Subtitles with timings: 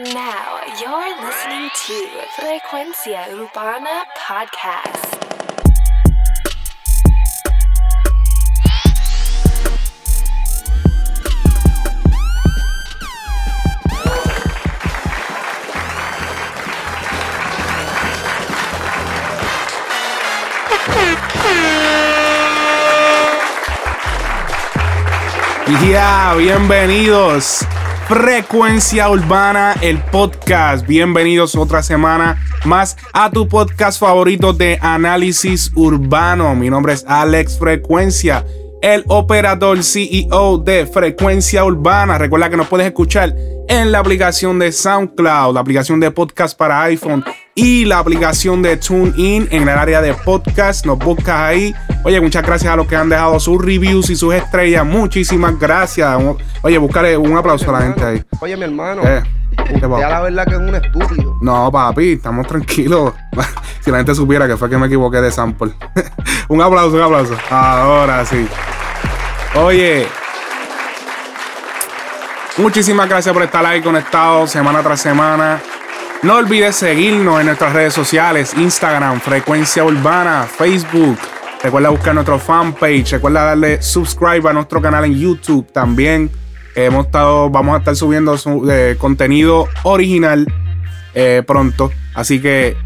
[0.00, 2.08] Now you're listening to
[2.40, 5.18] Frecuencia Urbana Podcast.
[25.84, 27.66] Ya, bienvenidos.
[28.14, 30.86] Frecuencia Urbana, el podcast.
[30.86, 36.54] Bienvenidos otra semana más a tu podcast favorito de análisis urbano.
[36.54, 38.44] Mi nombre es Alex Frecuencia,
[38.82, 42.18] el operador CEO de Frecuencia Urbana.
[42.18, 43.34] Recuerda que nos puedes escuchar
[43.66, 47.24] en la aplicación de SoundCloud, la aplicación de podcast para iPhone
[47.54, 50.86] y la aplicación de TuneIn en el área de podcast.
[50.86, 51.74] Nos buscas ahí.
[52.04, 54.84] Oye, muchas gracias a los que han dejado sus reviews y sus estrellas.
[54.84, 56.18] Muchísimas gracias.
[56.62, 58.24] Oye, buscaré un aplauso a la gente ahí.
[58.40, 59.02] Oye, mi hermano.
[59.04, 59.22] Eh,
[59.80, 61.36] ya la verdad que es un estúpido.
[61.40, 63.12] No, papi, estamos tranquilos.
[63.80, 65.72] si la gente supiera que fue que me equivoqué de sample.
[66.48, 67.36] un aplauso, un aplauso.
[67.50, 68.48] Ahora sí.
[69.54, 70.06] Oye,
[72.58, 75.58] Muchísimas gracias por estar ahí conectados semana tras semana.
[76.22, 81.18] No olvides seguirnos en nuestras redes sociales, Instagram, Frecuencia Urbana, Facebook.
[81.64, 86.30] Recuerda buscar nuestro fanpage, recuerda darle subscribe a nuestro canal en YouTube también.
[86.76, 88.36] Hemos estado, vamos a estar subiendo
[88.70, 90.46] eh, contenido original
[91.12, 91.90] eh, pronto.
[92.14, 92.76] Así que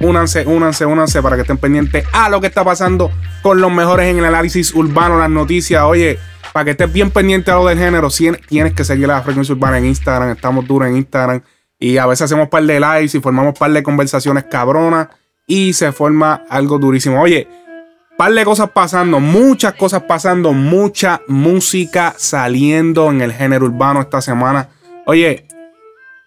[0.00, 4.06] únanse, únanse, únanse para que estén pendientes a lo que está pasando con los mejores
[4.06, 5.84] en el análisis urbano, las noticias.
[5.84, 6.18] Oye,
[6.52, 8.08] para que estés bien pendiente a lo del género,
[8.48, 10.30] tienes que seguir la frecuencia urbana en Instagram.
[10.30, 11.40] Estamos duros en Instagram.
[11.80, 15.08] Y a veces hacemos par de lives y formamos par de conversaciones cabronas.
[15.46, 17.20] Y se forma algo durísimo.
[17.20, 17.48] Oye,
[18.18, 24.20] par de cosas pasando, muchas cosas pasando, mucha música saliendo en el género urbano esta
[24.20, 24.68] semana.
[25.06, 25.46] Oye,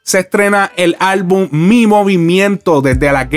[0.02, 3.30] se estrena el álbum Mi Movimiento desde la.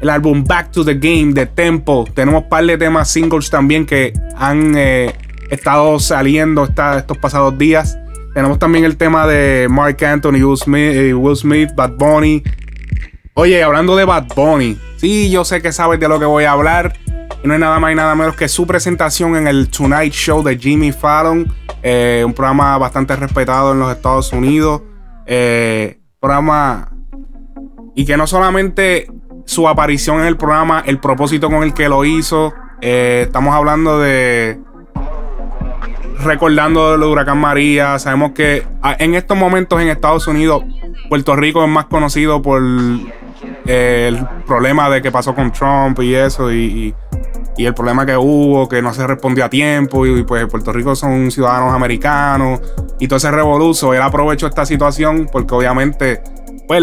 [0.00, 2.04] El álbum Back to the Game de Tempo.
[2.12, 5.14] Tenemos par de temas singles también que han eh,
[5.48, 7.96] estado saliendo estos pasados días.
[8.34, 12.42] Tenemos también el tema de Mark Anthony, Will Smith, eh, Will Smith, Bad Bunny.
[13.34, 16.52] Oye, hablando de Bad Bunny, sí, yo sé que sabes de lo que voy a
[16.52, 16.94] hablar.
[17.44, 20.42] Y no es nada más y nada menos que su presentación en el Tonight Show
[20.42, 21.52] de Jimmy Fallon.
[21.82, 24.82] Eh, un programa bastante respetado en los Estados Unidos.
[25.26, 26.90] Eh, programa.
[27.94, 29.08] Y que no solamente
[29.44, 32.54] su aparición en el programa, el propósito con el que lo hizo.
[32.80, 34.58] estamos hablando de
[36.22, 37.98] recordando el huracán María.
[37.98, 40.64] Sabemos que ah, en estos momentos en Estados Unidos,
[41.08, 42.62] Puerto Rico es más conocido por
[43.66, 46.94] eh, el problema de que pasó con Trump y eso, y,
[47.58, 51.30] el problema que hubo, que no se respondió a tiempo, y, pues Puerto Rico son
[51.30, 52.60] ciudadanos americanos,
[52.98, 53.94] y todo ese revoluzo.
[53.94, 56.22] Él aprovechó esta situación porque obviamente
[56.66, 56.82] pues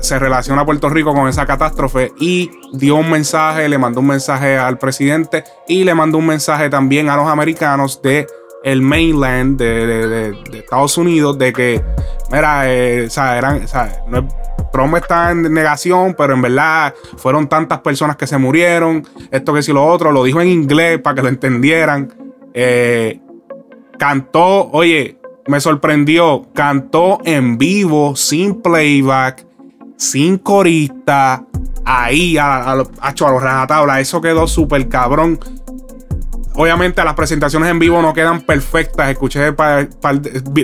[0.00, 4.58] se relaciona Puerto Rico con esa catástrofe y dio un mensaje, le mandó un mensaje
[4.58, 8.26] al presidente y le mandó un mensaje también a los americanos de
[8.62, 11.82] el mainland de, Estados Unidos de que,
[12.30, 14.26] mira, eh, o sea, eran, o sea, no,
[14.96, 19.72] está en negación, pero en verdad fueron tantas personas que se murieron, esto que si
[19.72, 22.12] lo otro, lo dijo en inglés para que lo entendieran.
[22.52, 23.20] Eh,
[23.98, 29.46] cantó, oye, me sorprendió, cantó en vivo, sin playback,
[29.96, 31.44] sin corista,
[31.84, 35.38] ahí a, a, a, a los rajatabla, eso quedó súper cabrón.
[36.54, 39.10] Obviamente las presentaciones en vivo no quedan perfectas.
[39.10, 39.54] Escuché,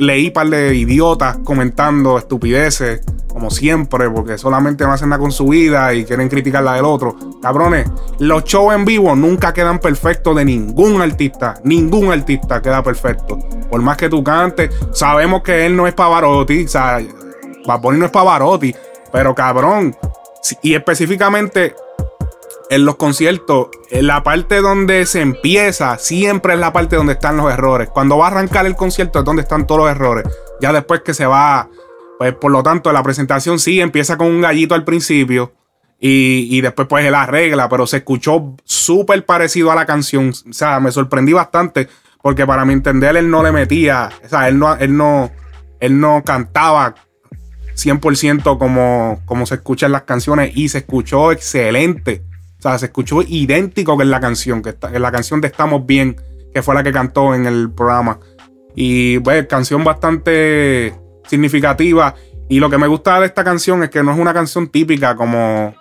[0.01, 5.31] leí un par de idiotas comentando estupideces, como siempre, porque solamente no hacen nada con
[5.31, 7.17] su vida y quieren criticar la del otro.
[7.41, 7.89] Cabrones,
[8.19, 11.55] los shows en vivo nunca quedan perfectos de ningún artista.
[11.63, 13.39] Ningún artista queda perfecto.
[13.71, 16.65] Por más que tú cantes, sabemos que él no es Pavarotti.
[16.65, 18.75] O sea, no es Pavarotti.
[19.13, 19.97] Pero cabrón,
[20.63, 21.75] y específicamente
[22.71, 27.53] en los conciertos, la parte donde se empieza, siempre es la parte donde están los
[27.53, 27.88] errores.
[27.91, 30.25] Cuando va a arrancar el concierto es donde están todos los errores.
[30.60, 31.69] Ya después que se va,
[32.19, 35.52] pues por lo tanto, la presentación sí empieza con un gallito al principio
[36.00, 40.32] y, y después pues él arregla, pero se escuchó súper parecido a la canción.
[40.49, 41.88] O sea, me sorprendí bastante
[42.23, 45.31] porque para mi entender él no le metía, o sea, él no, él no,
[45.79, 46.96] él no cantaba
[47.76, 52.25] 100% como, como se escucha en las canciones y se escuchó excelente.
[52.79, 56.17] Se escuchó idéntico que en la canción, que en la canción de Estamos Bien,
[56.53, 58.19] que fue la que cantó en el programa.
[58.75, 60.95] Y pues, canción bastante
[61.27, 62.15] significativa.
[62.49, 65.17] Y lo que me gusta de esta canción es que no es una canción típica
[65.17, 65.75] como,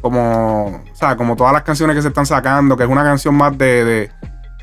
[0.00, 3.34] como, o sea, como todas las canciones que se están sacando, que es una canción
[3.34, 4.10] más de, de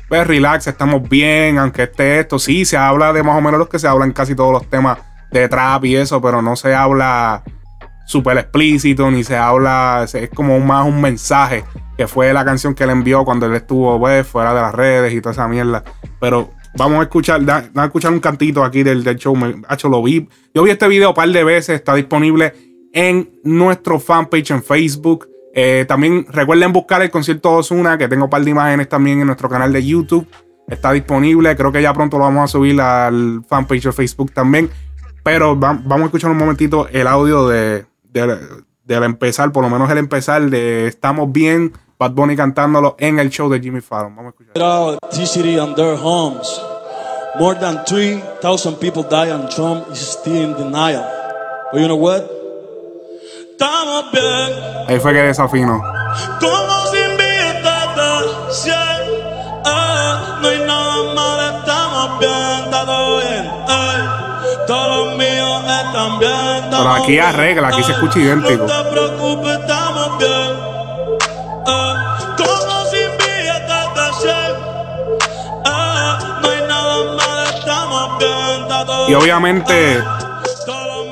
[0.08, 3.68] pues relax, estamos bien, aunque esté esto, sí, se habla de más o menos lo
[3.68, 4.98] que se habla en casi todos los temas
[5.30, 7.42] de trap y eso, pero no se habla
[8.04, 11.64] súper explícito, ni se habla, es como más un mensaje,
[11.96, 15.12] que fue la canción que él envió cuando él estuvo pues, fuera de las redes
[15.14, 15.82] y toda esa mierda.
[16.20, 19.90] Pero vamos a escuchar, vamos a escuchar un cantito aquí del, del show, me, hecho.
[20.54, 22.52] Yo vi este video un par de veces, está disponible
[22.92, 25.28] en nuestro fanpage en Facebook.
[25.56, 29.26] Eh, también recuerden buscar el concierto Osuna, que tengo un par de imágenes también en
[29.26, 30.26] nuestro canal de YouTube.
[30.66, 34.68] Está disponible, creo que ya pronto lo vamos a subir al fanpage de Facebook también.
[35.22, 39.98] Pero vamos a escuchar un momentito el audio de, de, empezar, por lo menos el
[39.98, 44.14] empezar de Estamos Bien, Bad Bunny cantándolo en el show de Jimmy Fallon.
[44.14, 44.98] Vamos a escuchar.
[45.10, 46.60] T-City and their homes.
[47.38, 51.04] More than 3,000 people die and Trump is still in denial.
[51.72, 52.22] But you know what?
[53.50, 54.88] Estamos bien.
[54.88, 55.82] Ahí fue que desafino.
[59.66, 63.44] Eh, no hay nada mal, estamos bien, todo bien.
[63.68, 64.33] Eh,
[66.70, 68.66] Pero aquí arregla, aquí se escucha idéntico.
[68.66, 70.30] No te preocupes, estamos bien.
[71.66, 71.94] Eh,
[72.36, 74.54] como sin billetes eh,
[76.42, 80.02] no hay nada mal, estamos bien, todo Y obviamente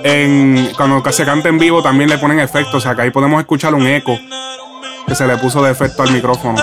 [0.04, 2.75] en, cuando se canta en vivo también le ponen efectos.
[2.75, 4.19] O sea que ahí podemos escuchar un eco
[5.06, 6.58] que se le puso de efecto al micrófono.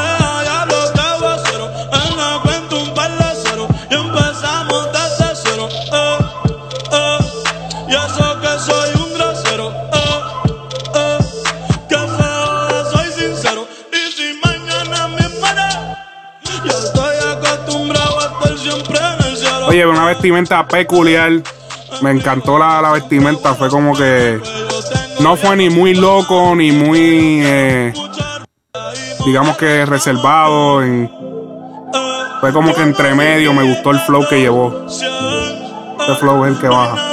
[19.87, 21.31] Una vestimenta peculiar
[22.01, 23.53] me encantó la, vestimenta.
[23.53, 24.39] Fue como que
[25.21, 27.93] no fue ni muy loco ni muy, eh,
[29.25, 30.81] digamos que reservado.
[32.41, 33.53] fue como que entre medio.
[33.53, 34.85] Me gustó el flow que llevó.
[34.87, 37.05] Este flow es el que baja.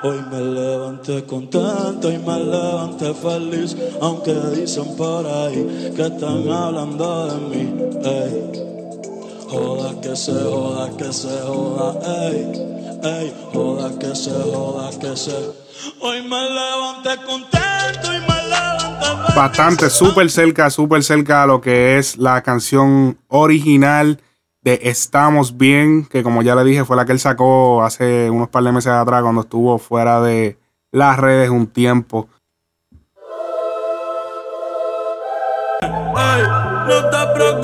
[0.00, 0.38] Hoy me
[1.08, 7.74] levanté contento y me levanté feliz, aunque dicen por ahí que están hablando de mí.
[8.04, 8.52] Ey.
[9.48, 12.52] Joda que se joda, que se joda, ey,
[13.02, 15.32] ey, joda que se joda, que se.
[16.02, 19.34] Hoy me levanté contento y me levanté feliz.
[19.34, 24.20] Bastante, súper cerca, súper cerca a lo que es la canción original
[24.60, 28.48] de Estamos Bien, que como ya le dije fue la que él sacó hace unos
[28.48, 30.58] par de meses atrás cuando estuvo fuera de
[30.92, 32.28] las redes un tiempo.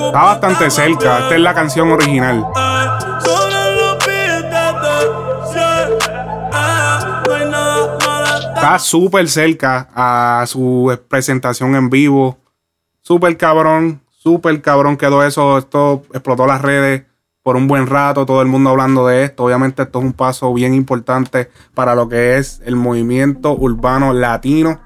[0.07, 2.47] Está bastante cerca, esta es la canción original.
[8.55, 12.39] Está súper cerca a su presentación en vivo.
[13.03, 14.01] Súper cabrón.
[14.09, 15.59] Súper cabrón quedó eso.
[15.59, 17.05] Esto explotó las redes
[17.45, 18.27] por un buen rato.
[18.27, 19.45] Todo el mundo hablando de esto.
[19.45, 24.81] Obviamente, esto es un paso bien importante para lo que es el movimiento urbano latino.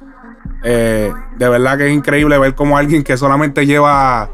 [0.65, 4.29] Eh, de verdad que es increíble ver cómo alguien que solamente lleva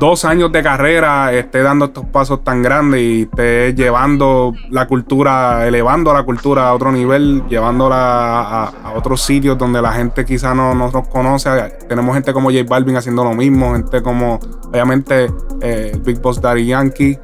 [0.00, 5.68] dos años de carrera esté dando estos pasos tan grandes y esté llevando la cultura,
[5.68, 10.74] elevando la cultura a otro nivel, llevándola a, otros sitios donde la gente quizá no,
[10.74, 11.50] nos conoce.
[11.86, 15.30] Tenemos gente como J Balvin haciendo lo mismo, gente como, obviamente,
[15.60, 17.18] eh, Big Boss Daddy Yankee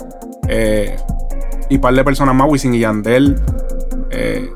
[0.46, 0.96] eh,
[1.70, 3.40] y par de personas más, Wisin y Yandel.
[4.10, 4.52] Eh,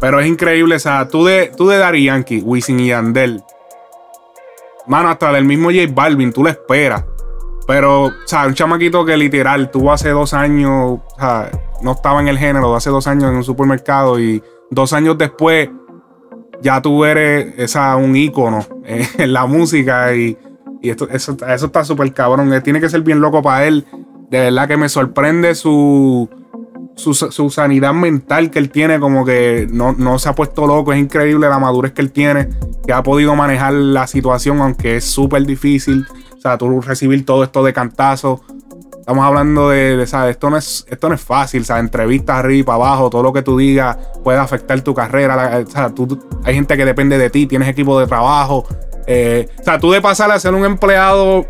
[0.00, 3.42] pero es increíble, o sea, tú de, tú de Daddy Yankee, Wisin y Yandel
[4.86, 7.04] Mano, hasta del mismo J Balvin, tú le esperas.
[7.66, 12.20] Pero, o sea, un chamaquito que literal tuvo hace dos años, o sea, no estaba
[12.20, 15.68] en el género, hace dos años en un supermercado y dos años después
[16.60, 20.36] ya tú eres esa, un ícono en la música y,
[20.82, 22.52] esto, eso, eso está súper cabrón.
[22.62, 23.86] Tiene que ser bien loco para él.
[24.30, 26.28] De verdad que me sorprende su,
[26.96, 31.00] su, sanidad mental que él tiene, como que no, no, se ha puesto loco, es
[31.00, 32.48] increíble la madurez que él tiene,
[32.86, 36.06] que ha podido manejar la situación, aunque es súper difícil.
[36.36, 38.40] O sea, tú recibir todo esto de cantazo.
[38.98, 40.32] Estamos hablando de, ¿sabes?
[40.32, 43.56] Esto no es, esto no es fácil, sea Entrevistas arriba, abajo, todo lo que tú
[43.56, 45.64] digas puede afectar tu carrera.
[45.66, 48.64] o sea, tú, hay gente que depende de ti, tienes equipo de trabajo.
[49.06, 51.46] Eh, o sea, tú de pasar a ser un empleado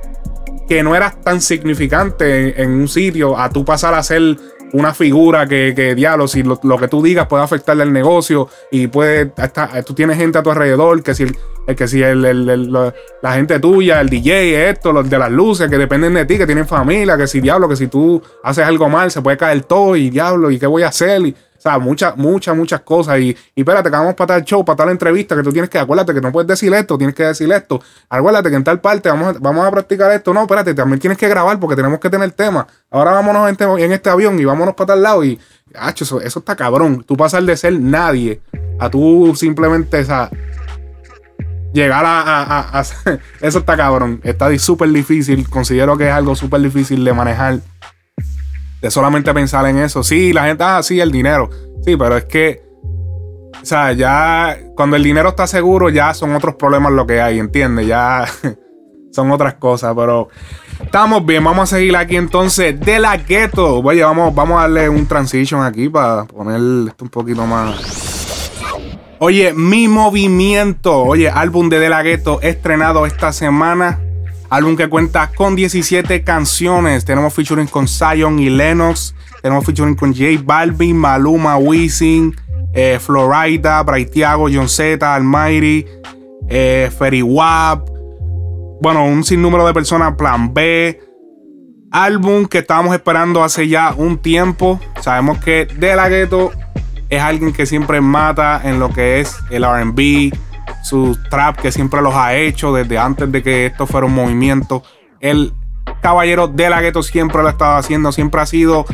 [0.68, 4.38] que no eras tan significante en, un sitio, a tú pasar a ser
[4.72, 8.86] una figura que, que diablo, si lo, que tú digas puede afectarle al negocio y
[8.86, 9.32] puede,
[9.84, 11.36] tú tienes gente a tu alrededor que si el
[11.76, 15.70] que si el, el- lo- la gente tuya, el DJ, esto, los de las luces,
[15.70, 18.88] que dependen de ti, que tienen familia, que si diablo, que si tú haces algo
[18.88, 21.20] mal, se puede caer todo y diablo, y qué voy a hacer.
[21.22, 23.20] Y, o sea, muchas, muchas, muchas cosas.
[23.20, 25.78] Y, y espérate, que vamos para tal show, para tal entrevista, que tú tienes que,
[25.78, 27.80] acuérdate que no puedes decir esto, tienes que decir esto.
[28.08, 30.34] Acuérdate que en tal parte vamos a, vamos a practicar esto.
[30.34, 32.66] No, espérate, también tienes que grabar porque tenemos que tener tema.
[32.90, 35.24] Ahora vámonos en en este avión y vámonos para tal lado.
[35.24, 35.38] Y,
[35.76, 37.04] hacho, eso, eso está cabrón.
[37.06, 38.40] Tú pasar de ser nadie
[38.80, 40.30] a tú simplemente, o
[41.72, 42.82] llegar a, a- a-
[43.40, 44.20] eso está cabrón.
[44.24, 45.48] Está súper difícil.
[45.48, 47.60] Considero que es algo súper difícil de manejar.
[48.82, 50.02] De solamente pensar en eso.
[50.02, 51.48] Sí, la gente, ah, sí, el dinero.
[51.84, 52.62] Sí, pero es que,
[53.62, 57.38] o sea, ya cuando el dinero está seguro, ya son otros problemas lo que hay,
[57.38, 57.86] ¿entiendes?
[57.86, 58.26] Ya
[59.12, 60.28] son otras cosas, pero
[60.82, 61.44] estamos bien.
[61.44, 63.78] Vamos a seguir aquí entonces de la gueto.
[63.78, 68.02] Oye, vamos, vamos a darle un transition aquí para poner esto un poquito más.
[69.20, 70.98] Oye, mi movimiento.
[70.98, 74.00] Oye, álbum de De La Ghetto estrenado esta semana.
[74.52, 77.06] Álbum que cuenta con 17 canciones.
[77.06, 79.14] Tenemos featuring con Zion y Lennox.
[79.40, 82.36] Tenemos featuring con J Balvin, Maluma, Wisin,
[82.74, 85.86] eh, Florida, Braithiago, John Z, Almighty,
[86.50, 87.88] eh, Ferry Wap.
[88.82, 90.16] Bueno, un sinnúmero de personas.
[90.16, 91.00] Plan B.
[91.90, 94.78] Álbum que estábamos esperando hace ya un tiempo.
[95.00, 96.52] Sabemos que De La Ghetto
[97.08, 100.30] es alguien que siempre mata en lo que es el RB,
[100.82, 104.82] su trap que siempre los ha hecho desde antes de que esto fuera un movimiento.
[105.20, 105.52] El
[106.00, 108.84] caballero de la gueto siempre lo ha estado haciendo, siempre ha sido,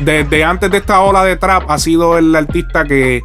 [0.00, 3.22] desde antes de esta ola de trap, ha sido el artista que,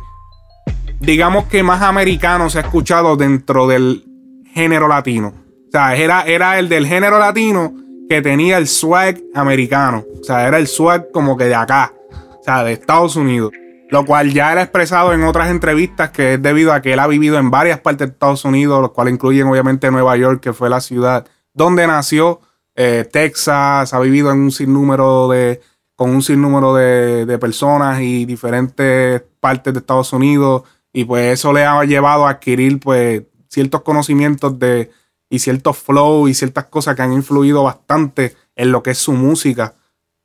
[1.00, 4.06] digamos que más americano se ha escuchado dentro del
[4.54, 5.34] género latino.
[5.68, 7.74] O sea, era, era el del género latino
[8.10, 10.04] que tenía el swag americano.
[10.20, 11.94] O sea, era el swag como que de acá.
[12.40, 13.52] O sea, de Estados Unidos.
[13.92, 17.00] Lo cual ya él ha expresado en otras entrevistas que es debido a que él
[17.00, 20.54] ha vivido en varias partes de Estados Unidos, los cuales incluyen obviamente Nueva York, que
[20.54, 22.40] fue la ciudad donde nació,
[22.76, 25.60] eh, Texas, ha vivido en un sinnúmero de,
[25.96, 31.52] con un sinnúmero de, de personas y diferentes partes de Estados Unidos, y pues eso
[31.52, 34.92] le ha llevado a adquirir pues ciertos conocimientos de,
[35.32, 39.14] y ciertos flow y ciertas cosas que han influido bastante en lo que es su
[39.14, 39.74] música.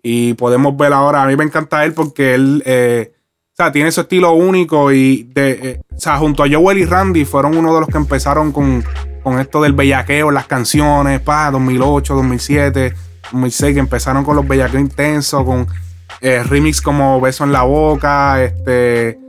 [0.03, 2.63] Y podemos ver ahora, a mí me encanta él porque él...
[2.67, 3.13] eh,
[3.55, 6.87] o sea, tiene su estilo único y de, eh, o sea, junto a Joel y
[6.87, 8.83] Randy fueron uno de los que empezaron con,
[9.23, 12.95] con esto del bellaqueo, las canciones, pa, 2008, 2007,
[13.31, 15.69] 2006, que empezaron con los bellaqueos intensos, con
[16.21, 19.21] eh, remix como Beso en la Boca, este,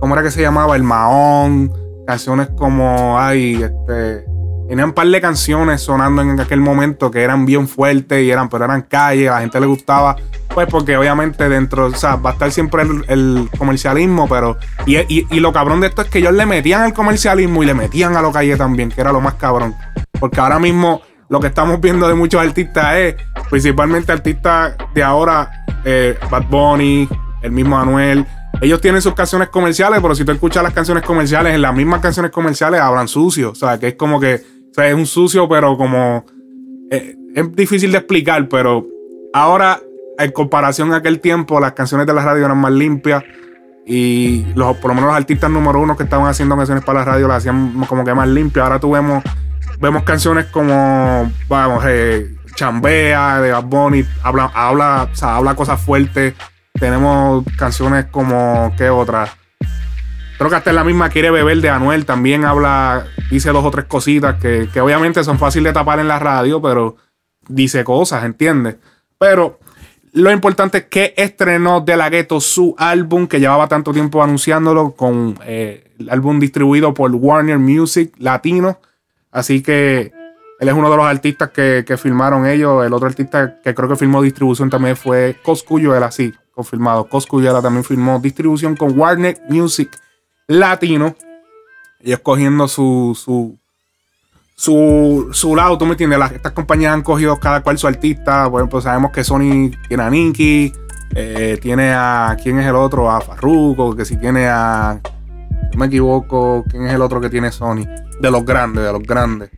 [0.00, 0.76] ¿cómo era que se llamaba?
[0.76, 1.70] El Mahón,
[2.06, 4.24] canciones como, ay, este,
[4.68, 8.48] tenían un par de canciones sonando en aquel momento que eran bien fuertes y eran,
[8.48, 10.16] pero eran calles, a la gente le gustaba,
[10.54, 14.56] pues porque obviamente dentro, o sea, va a estar siempre el, comercialismo, pero,
[14.86, 17.66] y, y- y lo cabrón de esto es que ellos le metían al comercialismo y
[17.66, 19.74] le metían a lo calle también, que era lo más cabrón,
[20.18, 23.16] porque ahora mismo lo que estamos viendo de muchos artistas es,
[23.50, 27.08] principalmente artistas de ahora, eh, Bad Bunny,
[27.42, 28.26] el mismo Anuel,
[28.60, 32.00] ellos tienen sus canciones comerciales, pero si tú escuchas las canciones comerciales, en las mismas
[32.00, 33.50] canciones comerciales hablan sucio.
[33.50, 34.40] O sea, que es como que,
[34.74, 36.24] sea, es un sucio, pero como.
[36.90, 38.86] eh, es difícil de explicar, pero
[39.32, 39.80] ahora,
[40.18, 43.24] en comparación a aquel tiempo, las canciones de la radio eran más limpias.
[43.86, 47.04] Y los, por lo menos los artistas número uno que estaban haciendo canciones para la
[47.04, 48.64] radio las hacían como que más limpias.
[48.64, 49.22] Ahora tú vemos,
[49.80, 56.34] vemos canciones como, vamos, eh, Chambea, de Bad Bunny, habla, habla, o habla cosas fuertes.
[56.72, 59.28] Tenemos canciones como, ¿qué otra?
[60.44, 63.70] Creo que hasta en la misma Quiere Beber de Anuel también habla, dice dos o
[63.70, 66.96] tres cositas que, que obviamente son fáciles de tapar en la radio, pero
[67.48, 68.76] dice cosas, ¿entiendes?
[69.16, 69.58] Pero
[70.12, 74.90] lo importante es que estrenó De La Ghetto su álbum, que llevaba tanto tiempo anunciándolo,
[74.90, 78.80] con eh, el álbum distribuido por Warner Music Latino.
[79.32, 80.12] Así que
[80.60, 82.84] él es uno de los artistas que, que firmaron ellos.
[82.84, 87.08] El otro artista que creo que firmó distribución también fue Coscuyuela, sí, confirmado.
[87.08, 90.03] Coscuyuela también firmó distribución con Warner Music
[90.46, 91.14] Latino.
[92.00, 93.58] Ellos cogiendo su, su,
[94.54, 96.18] su, su lado, tú me entiendes.
[96.18, 98.46] Las, estas compañías han cogido cada cual su artista.
[98.46, 100.72] Bueno, pues sabemos que Sony tiene a Nicky,
[101.14, 102.36] eh, tiene a.
[102.42, 103.10] ¿Quién es el otro?
[103.10, 105.00] A Farruko, que si tiene a.
[105.72, 107.86] No me equivoco, ¿quién es el otro que tiene Sony?
[108.20, 109.50] De los grandes, de los grandes.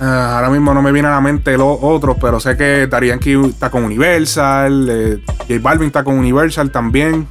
[0.00, 3.34] Ah, ahora mismo no me viene a la mente los otros, pero sé que Darianki
[3.50, 7.28] está con Universal, eh, J Balvin está con Universal también,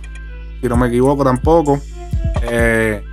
[0.62, 1.82] si no me equivoco tampoco.
[2.44, 3.04] Eh,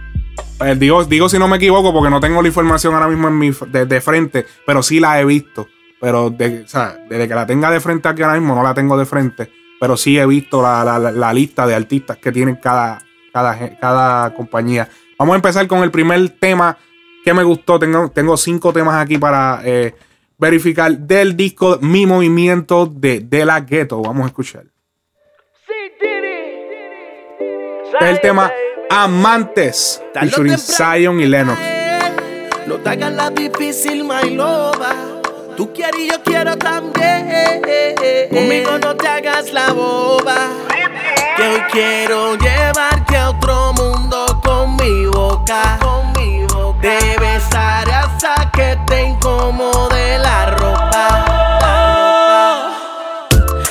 [0.59, 3.39] pues digo, digo si no me equivoco porque no tengo la información ahora mismo en
[3.39, 5.69] mi, de, de frente, pero sí la he visto.
[6.01, 8.75] Pero de- o sea, desde que la tenga de frente aquí ahora mismo, no la
[8.75, 12.33] tengo de frente, pero sí he visto la, la- la- la lista de artistas que
[12.33, 13.01] tienen cada,
[13.33, 14.89] cada, compañía.
[15.19, 16.77] Vamos a empezar con el primer tema
[17.25, 17.77] ¿Qué me gustó?
[17.81, 19.97] Tengo, tengo cinco temas aquí para eh,
[20.39, 24.01] verificar del disco Mi Movimiento de De La Ghetto.
[24.01, 24.67] Vamos a escuchar.
[27.93, 28.53] Este es el tema
[28.91, 31.59] Amantes, featuring Zion y Lennox.
[32.67, 34.95] No te hagas la difícil, my loba.
[35.57, 37.63] Tú quieres y yo quiero también.
[38.31, 40.37] Conmigo no te hagas la boba.
[41.37, 45.79] Que hoy quiero llevarte a otro mundo con mi boca.
[45.81, 46.79] Con mi boca.
[46.81, 51.27] De besar hasta que te incomode la ropa.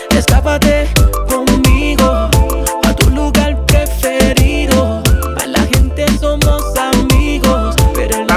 [0.10, 1.04] Escápate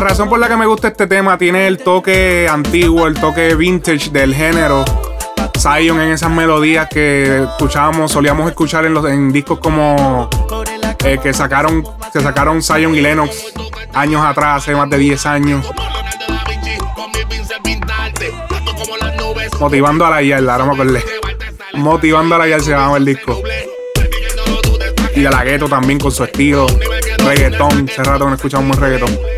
[0.08, 4.08] razón por la que me gusta este tema tiene el toque antiguo, el toque vintage
[4.08, 4.82] del género.
[5.58, 10.30] Zion en esas melodías que escuchábamos, solíamos escuchar en, los, en discos como
[11.04, 13.52] eh, que sacaron, se sacaron Zion y Lennox
[13.92, 15.66] años atrás, hace más de 10 años.
[19.60, 21.04] Motivando a la Yal, ahora me acordé.
[21.74, 23.42] Motivando a la Yal se llamaba el disco.
[25.14, 26.66] Y de la gueto también con su estilo.
[27.18, 29.37] Reggaetón, hace rato no escuchamos reggaetón.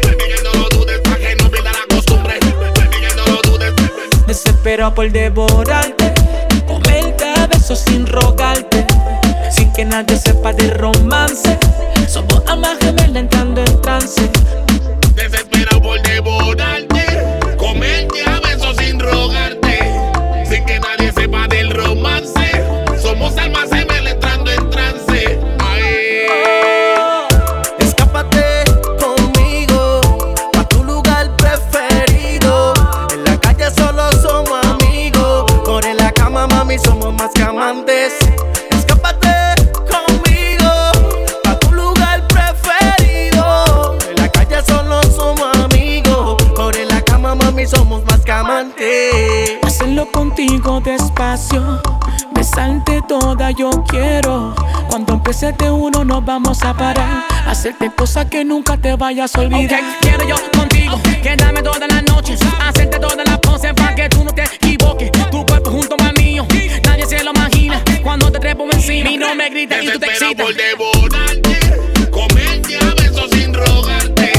[4.63, 6.13] Desespero por devorarte,
[6.67, 8.87] comerte a sin rogarte,
[9.51, 11.59] sin que nadie sepa de romance.
[12.07, 14.31] Somos almas gemelas entrando en trance.
[15.15, 16.90] Desesperado por devorarte,
[58.91, 59.81] te vayas a olvidar.
[60.01, 64.33] quiero yo contigo, quedarme toda la noche, hacerte todas las poses para que tú no
[64.33, 65.13] te equivoques.
[65.31, 66.45] Tu cuerpo junto al mío,
[66.85, 67.81] nadie se lo imagina.
[68.03, 70.45] Cuando te trepo encima, y no me gritas y tú te excitas.
[70.45, 74.33] por devorarte, comerte a besos sin rogarte,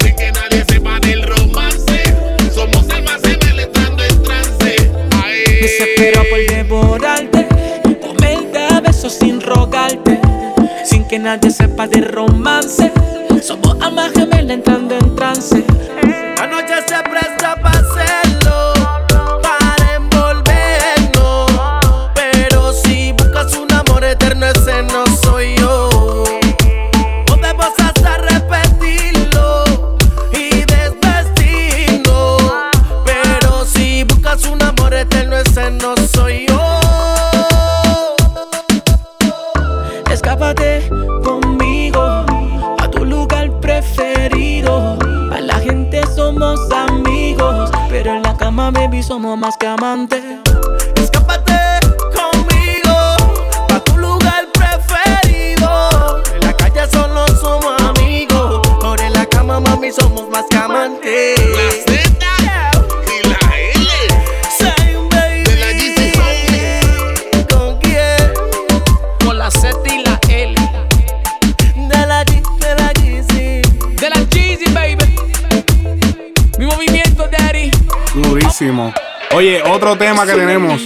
[0.00, 2.02] sin que nadie sepa del romance.
[2.54, 4.76] Somos almas gemelas entrando en trance.
[5.24, 5.44] Ay.
[5.62, 7.48] Desespero por devorarte,
[8.02, 10.20] comerte a besos sin rogarte,
[10.84, 12.97] sin que nadie sepa de romance.
[79.78, 80.82] Otro tema que tenemos.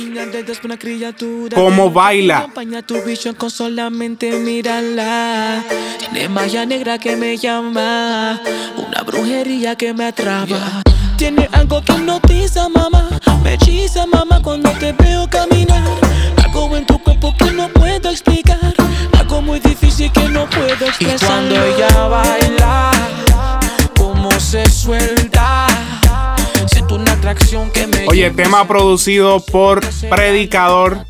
[1.55, 2.47] ¿Cómo baila?
[2.87, 5.65] Tu visión con solamente mirarla.
[5.99, 8.39] Tiene magia negra que me llama.
[8.77, 10.83] Una brujería que me atrapa.
[11.17, 13.09] Tiene algo que hipnotiza, mamá.
[13.43, 15.83] Me hechiza, mamá, cuando te veo caminar.
[16.45, 18.75] Algo en tu cuerpo que no puedo explicar.
[19.19, 21.15] Algo muy difícil que no puedo expresar.
[21.15, 22.91] Y cuando ella baila,
[23.97, 25.67] cómo se suelta.
[26.67, 31.07] Siento una atracción que me Oye, tema producido por Predicador.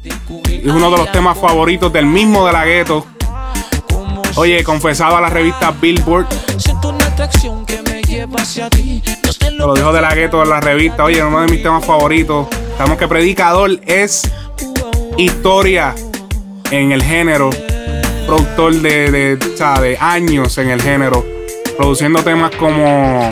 [0.47, 3.07] Es uno de los temas favoritos del mismo de la gueto.
[4.37, 6.27] Oye, confesado a la revista Billboard.
[9.57, 11.05] Lo dijo de la gueto en la revista.
[11.05, 12.49] Oye, uno de mis temas favoritos.
[12.77, 14.31] Sabemos que Predicador es
[15.17, 15.95] historia
[16.71, 17.51] en el género.
[18.27, 21.25] Productor de, de, de años en el género.
[21.77, 23.29] Produciendo temas como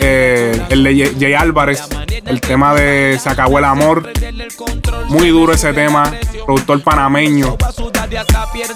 [0.00, 1.82] eh, el de Jay Álvarez.
[2.26, 4.10] El tema de Se acabó el amor.
[5.08, 6.12] Muy duro ese tema.
[6.44, 7.56] Productor panameño.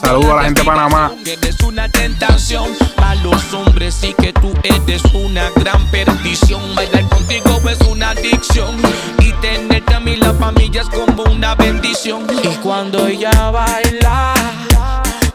[0.01, 1.13] Saludo a la gente de Panamá.
[1.25, 6.75] Eres una tentación a los hombres y que tú eres una gran perdición.
[6.75, 8.77] Bailar contigo es una adicción
[9.21, 12.27] y tenerte a mí la familia es como una bendición.
[12.43, 14.35] Y cuando ella baila,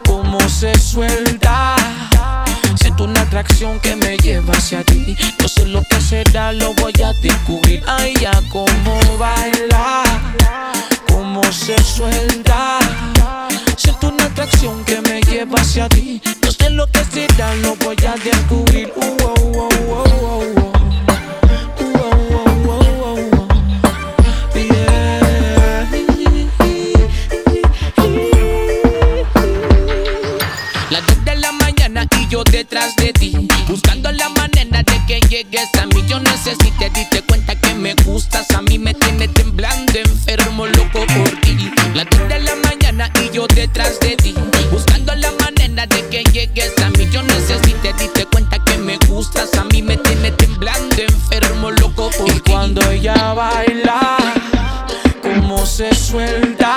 [0.06, 1.63] como se suelta.
[3.04, 5.14] Siento una atracción que me lleva hacia ti.
[5.38, 7.82] No sé lo que será, lo voy a descubrir.
[7.86, 10.04] Ay, ya como baila,
[11.06, 12.78] como se suelta.
[13.76, 16.22] Siento una atracción que me lleva hacia ti.
[16.42, 18.90] No sé lo que será, lo voy a descubrir.
[18.96, 20.60] Uh, oh, oh, oh, oh, oh.
[20.60, 20.63] Uh,
[35.34, 38.48] llegues a mí Yo necesité, diste cuenta que me gustas.
[38.52, 41.54] A mí me tiene temblando, enfermo, loco por ti.
[41.92, 44.34] 10 de la mañana y yo detrás de ti.
[44.70, 47.08] Buscando la manera de que llegues a mí.
[47.10, 49.52] Yo necesité, diste cuenta que me gustas.
[49.58, 52.32] A mí me tiene temblando, enfermo, loco por ti.
[52.36, 54.16] Y cuando ella baila
[55.22, 56.76] Como se suelta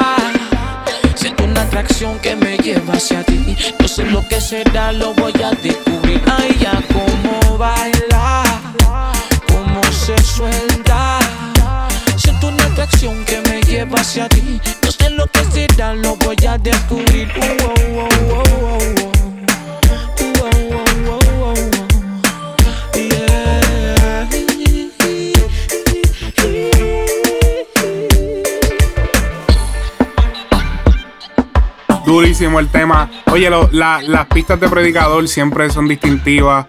[1.15, 3.55] Siento una atracción que me lleva hacia ti.
[3.79, 6.21] No sé lo que será, lo voy a descubrir.
[6.25, 8.46] Ay, ya cómo baila, cómo
[10.07, 11.19] se suelta.
[12.15, 14.61] Siento una atracción que me lleva hacia ti.
[14.81, 17.27] No sé lo que será, lo voy a descubrir.
[17.35, 17.67] Uh.
[17.73, 19.17] Uh.
[22.95, 24.27] Yeah.
[32.05, 33.09] Durísimo el tema.
[33.31, 36.67] Oye, lo- la- las pistas de Predicador siempre son distintivas.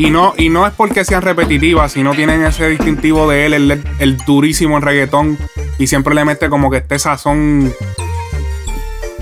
[0.00, 3.84] Y no, y no es porque sean repetitivas, sino tienen ese distintivo de él, el,
[3.98, 5.36] el durísimo en reggaetón.
[5.78, 7.70] Y siempre le mete como que este sazón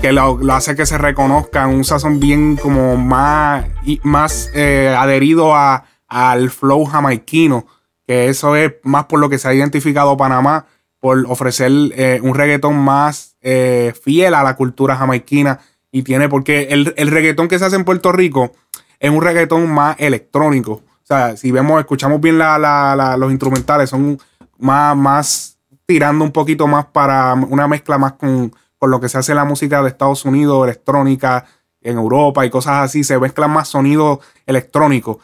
[0.01, 1.67] que lo, lo hace que se reconozca.
[1.67, 3.65] Un sazón bien como más,
[4.03, 7.67] más eh, adherido a, al flow jamaiquino.
[8.07, 10.65] Que eso es más por lo que se ha identificado Panamá,
[11.01, 15.59] por ofrecer eh, un reggaetón más eh, fiel a la cultura jamaiquina.
[15.91, 18.53] Y tiene, porque el, el reggaetón que se hace en Puerto Rico
[18.99, 20.73] es un reggaetón más electrónico.
[20.73, 24.19] O sea, si vemos, escuchamos bien la- la- los instrumentales, son
[24.57, 29.17] más, más tirando un poquito más para una mezcla más con, con lo que se
[29.17, 31.45] hace en la música de Estados Unidos, electrónica,
[31.81, 33.03] en Europa y cosas así.
[33.03, 35.17] Se mezclan más sonidos electrónicos.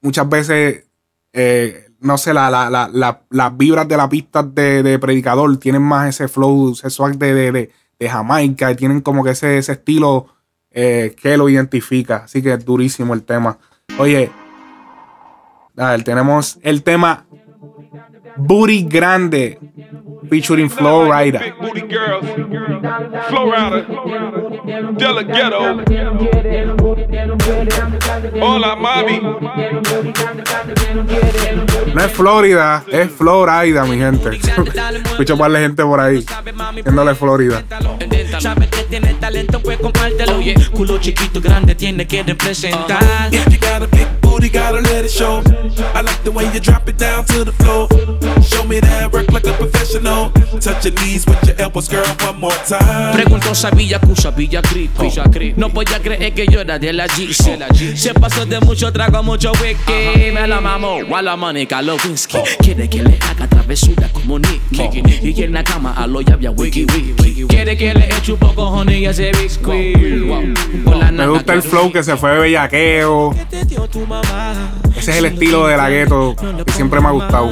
[0.00, 0.84] Muchas veces,
[1.32, 5.56] eh, no sé, la- la- la- la- las vibras de la pista de, de Predicador
[5.58, 9.72] tienen más ese flow, swag de, de, de- de Jamaica tienen como que ese, ese
[9.72, 10.26] estilo
[10.78, 12.16] eh, que lo identifica.
[12.24, 13.58] Así que es durísimo el tema.
[13.98, 14.30] Oye,
[15.76, 17.25] a tenemos el tema
[18.38, 19.58] Booty Grande
[20.28, 21.38] featuring Flow Rider.
[21.38, 22.24] Big booty girls,
[23.28, 23.86] Flow Rider,
[24.96, 25.84] Della Ghetto.
[28.40, 29.20] Hola, mami.
[31.94, 34.30] No es Florida, es Florida, mi gente.
[35.10, 36.24] Escucho par de gente por ahí.
[36.84, 37.64] Yéndole Florida.
[38.38, 40.36] Sabes que tiene talento, pues compártelo.
[40.36, 43.02] Oye, culo chiquito, grande, tiene que representar.
[43.32, 45.42] If you got a big booty, gotta let it show.
[45.94, 47.88] I like the way you drop it down to the floor.
[48.42, 50.30] Show me that work like a professional.
[50.60, 53.12] Touch your knees with your elbows, girl, one more time.
[53.12, 53.70] Pregunto a
[54.30, 55.04] Villa Cripo.
[55.56, 57.96] No podía creer que yo era de la GC.
[57.96, 60.32] Se pasó de mucho trago, mucho whisky.
[60.32, 62.38] Me la mamó, a la Mónica, lo whisky.
[62.60, 65.02] Quiere que le haga travesura como Nicky.
[65.22, 67.46] Y en la cama a lo ya había wiki wiki.
[67.46, 69.96] Quiere que le eche un poco honey a ese biscuit.
[71.12, 73.34] Me gusta el flow que se fue de bellaqueo.
[74.96, 76.34] Ese es el estilo de la gueto
[76.64, 77.50] que siempre me ha gustado.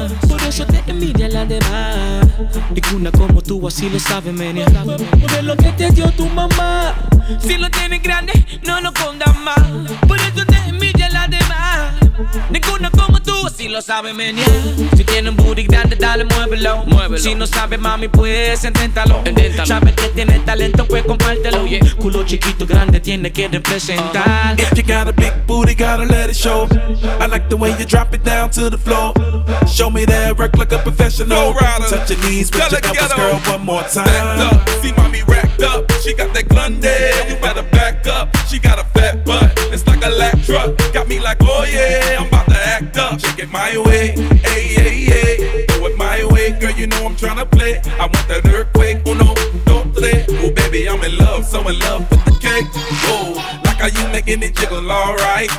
[0.64, 2.26] Eso te envidia la demás.
[2.74, 4.72] Ninguna como tú así lo sabe menear.
[4.72, 6.94] Por lo que te dio tu mamá.
[7.40, 8.32] Si lo tienes grande,
[8.66, 9.60] no lo condas más.
[10.06, 10.83] Por eso te envidia
[12.50, 14.48] Ninguna como tú así lo sabe menear.
[14.96, 16.84] Si tienes un booty grande, dale, muévelo.
[16.86, 17.18] muévelo.
[17.18, 19.22] Si no sabes, mami, pues inténtalo.
[19.64, 21.62] Sabes que tienes talento, pues compártelo.
[21.62, 24.54] Oye, culo chiquito, grande, tiene que representar.
[24.58, 26.68] If you got a big booty, gotta let it show.
[27.20, 29.12] I like the way you drop it down to the floor.
[29.66, 31.54] Show me that work like a professional.
[31.54, 34.40] Touch your knees with your elbows, girl, one more Back time.
[34.40, 35.90] up, see mommy racked up.
[36.02, 37.28] She got that Glunde.
[37.28, 38.34] You better back up.
[38.48, 39.52] She got a fat butt.
[39.72, 40.70] It's like a lack truck.
[40.92, 43.20] Got me like, oh yeah, I'm about to act up.
[43.20, 44.12] Shake it my way,
[44.42, 45.66] hey, hey, hey.
[45.66, 46.72] Do it my way, girl.
[46.72, 47.80] You know I'm tryna play.
[47.98, 48.98] I want that earthquake.
[49.06, 50.26] Uno, dos, tres.
[50.42, 52.68] Oh baby, I'm in love, so in love with the cake.
[53.04, 53.32] Whoa,
[53.64, 55.50] like how you making it jiggle, alright.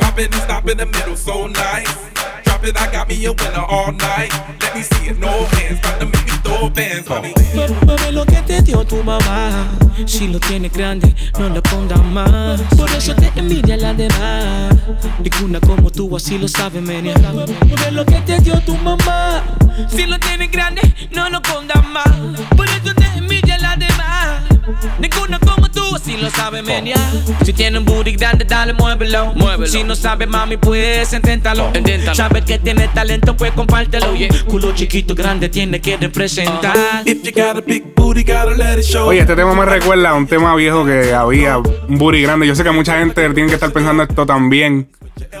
[0.00, 2.05] Pop it and stop in the middle, so nice.
[2.64, 4.32] It, I got me a winner all night.
[4.60, 7.32] Let me see it, no hands, about to make me throw bands, honey.
[7.86, 9.68] Bebé, lo que te dio tu mamá.
[10.06, 12.60] Si lo tienes grande, no lo pongas más.
[12.76, 14.74] Por eso te envidia la demás.
[15.22, 17.14] Ninguna como tú, así lo sabe, menia.
[17.14, 19.44] Bebé, lo que te dio tu mamá.
[19.88, 22.10] Si lo tienes grande, no lo pongas más.
[22.56, 24.25] Por eso te envidia la demás.
[24.98, 26.96] Ninguna como tú, así lo sabe, menia.
[27.44, 29.32] Si tienes un booty grande, dale, muévelo.
[29.34, 29.66] muévelo.
[29.66, 31.70] Si no sabes, mami, pues inténtalo.
[31.74, 32.14] Inténtalo.
[32.14, 34.08] Sabes que tienes talento, pues compártelo.
[34.46, 36.76] Culo chiquito, grande, tiene que representar.
[37.04, 39.08] If you got a big booty, gotta let it show.
[39.08, 42.46] Oye, este tema me recuerda a un tema viejo que había, un booty grande.
[42.46, 44.88] Yo sé que mucha gente tiene que estar pensando esto también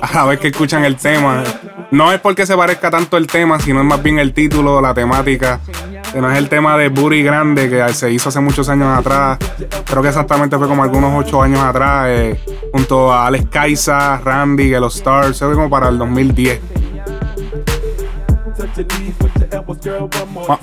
[0.00, 1.42] a la vez que escuchan el tema.
[1.90, 4.94] No es porque se parezca tanto el tema, sino es más bien el título, la
[4.94, 5.60] temática.
[6.16, 9.36] Que no es el tema de booty grande que se hizo hace muchos años atrás.
[9.84, 12.40] Creo que exactamente fue como algunos ocho años atrás, eh,
[12.72, 15.36] junto a Alex Kaisa, Randy, que los Stars.
[15.36, 16.58] Se fue como para el 2010.
[20.48, 20.58] Va-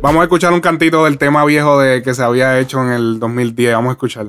[0.00, 3.18] Vamos a escuchar un cantito del tema viejo de que se había hecho en el
[3.18, 3.74] 2010.
[3.74, 4.26] Vamos a escuchar.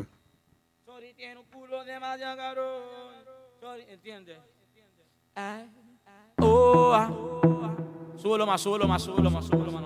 [6.40, 7.10] Oh, ah.
[8.28, 9.84] Súbelo más, súbelo más, súbelo más, súbelo más.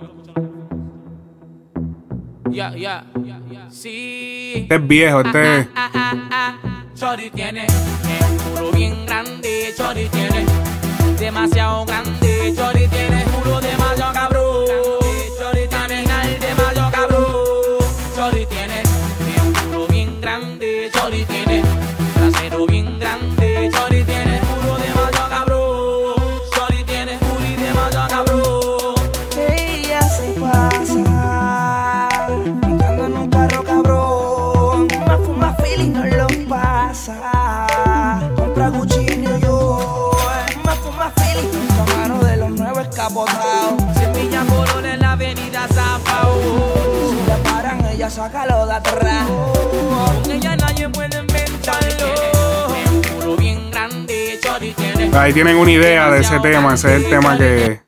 [2.50, 3.70] Ya, ya, ya, ya.
[3.70, 4.54] Sí.
[4.56, 5.68] Este es viejo, este es.
[5.76, 6.86] Ah, ah, ah.
[6.96, 10.44] Chori tiene el culo bien grande, Chori tiene
[11.20, 12.81] demasiado grande, Chori
[48.16, 49.28] paran, ella saca lo de atrás.
[49.28, 52.08] Con ella nadie puede inventarlo.
[52.92, 55.18] Un culo bien grande, Chori tiene.
[55.18, 56.74] Ahí tienen una idea de ese tema.
[56.74, 57.82] Ese es el tema que,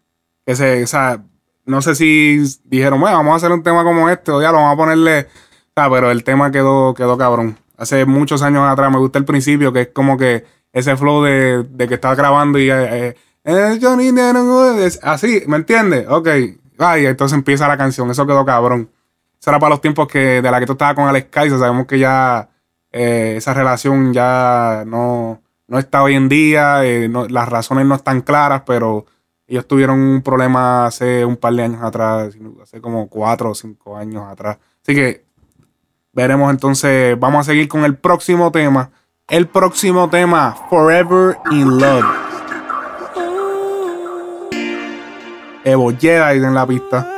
[0.45, 0.83] que se.
[0.83, 1.21] O sea,
[1.65, 4.57] no sé si dijeron, bueno, vamos a hacer un tema como este, o ya lo
[4.57, 5.19] vamos a ponerle.
[5.21, 7.57] O sea, pero el tema quedó, quedó cabrón.
[7.77, 11.63] Hace muchos años atrás me gusta el principio, que es como que ese flow de,
[11.63, 12.69] de que estaba grabando y.
[12.69, 13.77] eh, eh,
[14.86, 16.07] es así, ¿me entiendes?
[16.07, 16.29] Ok.
[16.79, 18.09] Ay, entonces empieza la canción.
[18.09, 18.89] Eso quedó cabrón.
[19.43, 21.60] Eso era para los tiempos que de la que tú estabas con Alex Kaiser.
[21.60, 22.47] Sabemos que ya
[22.93, 26.86] eh, esa relación ya no, no está hoy en día.
[26.86, 29.06] eh, las razones no están claras, pero
[29.45, 33.97] ellos tuvieron un problema hace un par de años atrás, hace como cuatro o cinco
[33.97, 34.60] años atrás.
[34.82, 35.25] Así que
[36.13, 37.19] veremos entonces.
[37.19, 38.91] Vamos a seguir con el próximo tema.
[39.27, 42.06] El próximo tema, Forever in Love.
[45.65, 47.12] Evo Jedi en la pista.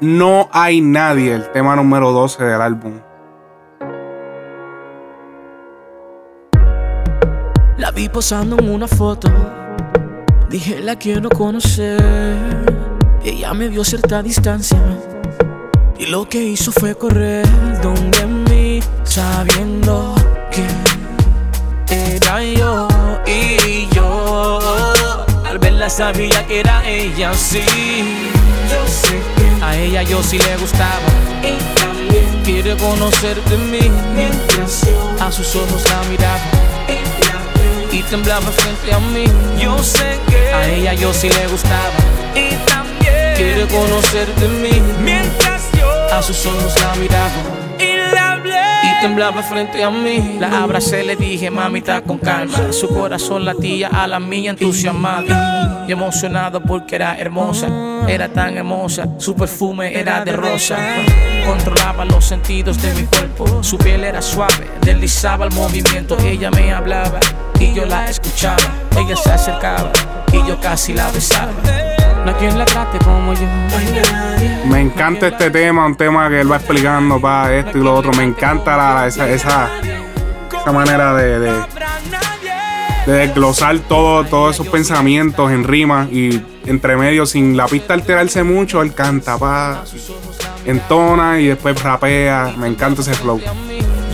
[0.00, 3.00] No hay nadie, el tema número 12 del álbum.
[7.76, 9.28] La vi posando en una foto.
[10.48, 12.00] Dije, la quiero conocer.
[13.24, 14.78] Ella me vio cierta distancia.
[15.98, 17.44] Y lo que hizo fue correr
[17.82, 20.14] donde mí, sabiendo
[20.52, 22.86] que era yo.
[23.26, 24.60] Y yo,
[25.44, 27.64] al verla sabía que era ella, sí.
[28.70, 31.08] Yo sé a ella yo sí le gustaba.
[31.42, 33.90] Y también quiere conocer de mí.
[35.20, 36.40] A sus ojos la miraba
[37.92, 39.24] y temblaba frente a mí.
[39.60, 41.92] Yo sé que a ella yo sí le gustaba
[42.34, 44.82] y también quiere conocer de mí.
[45.02, 47.30] Mientras yo a sus ojos la miraba
[47.78, 50.36] y la hablé y temblaba frente a mí.
[50.38, 52.72] La abracé, le dije, mamita, con calma.
[52.72, 55.57] Su corazón latía a la mía entusiasmada
[55.88, 57.66] y emocionado porque era hermosa.
[58.06, 60.76] Era tan hermosa, su perfume era de rosa.
[61.46, 63.62] Controlaba los sentidos de mi cuerpo.
[63.62, 66.16] Su piel era suave, deslizaba el movimiento.
[66.20, 67.18] Ella me hablaba
[67.58, 68.56] y yo la escuchaba.
[68.96, 69.90] Ella se acercaba
[70.32, 71.52] y yo casi la besaba.
[72.24, 73.46] No hay quien la trate como yo.
[74.66, 78.12] Me encanta este tema, un tema que él va explicando para esto y lo otro.
[78.12, 79.70] Me encanta la- esa, esa,
[80.60, 81.52] esa manera de, de,
[83.08, 88.42] de desglosar todo, todos esos pensamientos en rima y entre medio, sin la pista alterarse
[88.42, 89.82] mucho, él canta, pa,
[90.66, 92.52] entona y después rapea.
[92.58, 93.40] Me encanta ese flow.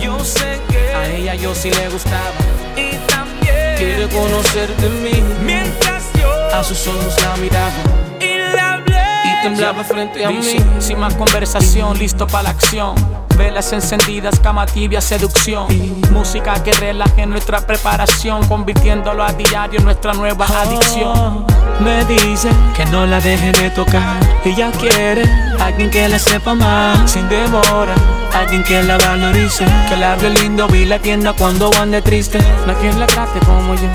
[0.01, 2.31] Yo sé que a ella yo sí le gustaba
[2.77, 5.23] y también quiere conocer de mí.
[5.43, 7.73] Mientras yo a sus ojos la miraba
[8.21, 10.55] y la hablé y temblaba frente a mí.
[10.79, 13.24] Sin más conversación, listo para la acción.
[13.37, 15.67] Velas encendidas, cama tibia, seducción.
[16.11, 21.45] Música que relaje nuestra preparación, convirtiéndolo a diario en nuestra nueva adicción.
[21.79, 24.19] Me dice que no la deje de tocar.
[24.45, 25.23] Ella quiere
[25.59, 27.93] alguien que la sepa más, sin demora.
[28.33, 32.39] Alguien que la valorice, que la hable lindo y la atienda cuando ande triste.
[32.65, 33.87] No hay quien la trate como yo.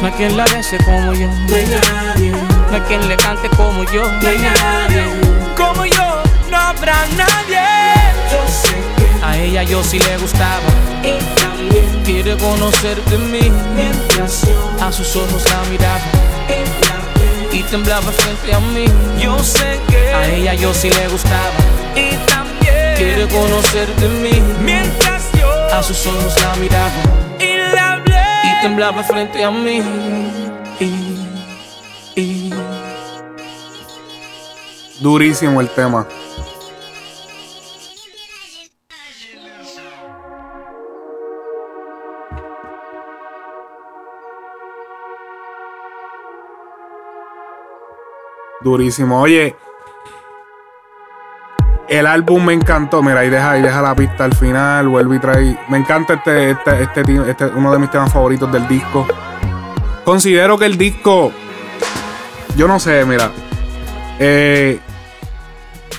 [0.00, 1.28] No hay quien la bese como yo.
[1.28, 4.02] No hay quien le cante como yo.
[5.56, 7.79] Como yo, no habrá nadie.
[9.22, 10.60] A ella yo sí le gustaba.
[11.02, 13.52] Y también quiere conocer de mí.
[14.80, 16.00] A sus ojos la miraba.
[17.52, 18.84] Y temblaba frente a mí.
[19.20, 21.52] Yo sé que a ella yo sí le gustaba.
[21.94, 24.42] Y también quiere conocer de mí.
[24.62, 26.92] Mientras yo a sus ojos la miraba.
[27.38, 28.22] Y la hablé.
[28.44, 29.82] Y temblaba frente a mí.
[30.80, 32.54] Y, y
[35.00, 36.06] Durísimo el tema.
[48.62, 49.20] Durísimo.
[49.20, 49.56] Oye,
[51.90, 53.02] el álbum me encantó.
[53.02, 54.88] Mira, ahí deja, deja la pista al final.
[54.88, 55.58] Vuelve y trae.
[55.68, 59.06] Me encanta este, este, este, este, uno de mis temas favoritos del disco.
[60.04, 61.32] Considero que el disco.
[62.56, 63.30] Yo no sé, mira.
[64.18, 64.78] Eh,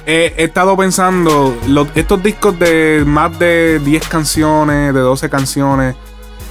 [0.05, 1.57] he, he estado pensando.
[1.95, 5.95] estos discos de más de 10 canciones, de 12 canciones.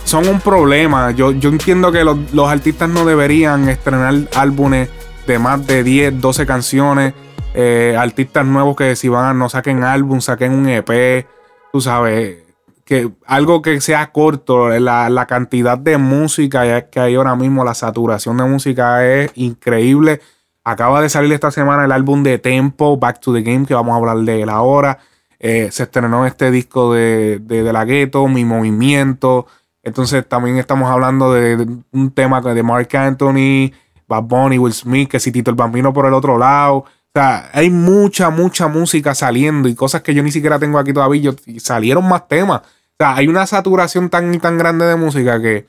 [0.05, 1.13] Son un problema.
[1.13, 4.89] Yo, yo entiendo que los, los artistas no deberían estrenar álbumes
[5.27, 7.15] de más de 10, 12 canciones.
[7.55, 11.27] Eh, artistas nuevos que si van a no saquen álbum, saquen un EP.
[11.73, 12.39] Tú sabes,
[12.85, 14.69] que algo que sea corto.
[14.81, 20.21] La, la cantidad de música que hay ahora mismo, la saturación de música es increíble.
[20.65, 23.93] Acaba de salir esta semana el álbum de Tempo, Back to the Game, que vamos
[23.93, 24.99] a hablar de él ahora.
[25.39, 29.47] Eh, se estrenó este disco de, de, de La Ghetto, Mi Movimiento.
[29.83, 33.73] Entonces también estamos hablando de, de un tema de Mark Anthony,
[34.11, 36.79] Bad Bunny, Will Smith, que si Tito el Bambino por el otro lado.
[36.79, 40.93] O sea, hay mucha, mucha música saliendo y cosas que yo ni siquiera tengo aquí
[40.93, 41.33] todavía.
[41.59, 42.61] Salieron más temas.
[42.61, 45.67] O sea, hay una saturación tan, tan grande de música que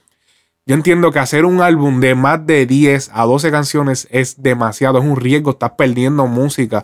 [0.65, 4.99] yo entiendo que hacer un álbum de más de 10 a 12 canciones es demasiado,
[4.99, 6.83] es un riesgo, estás perdiendo música.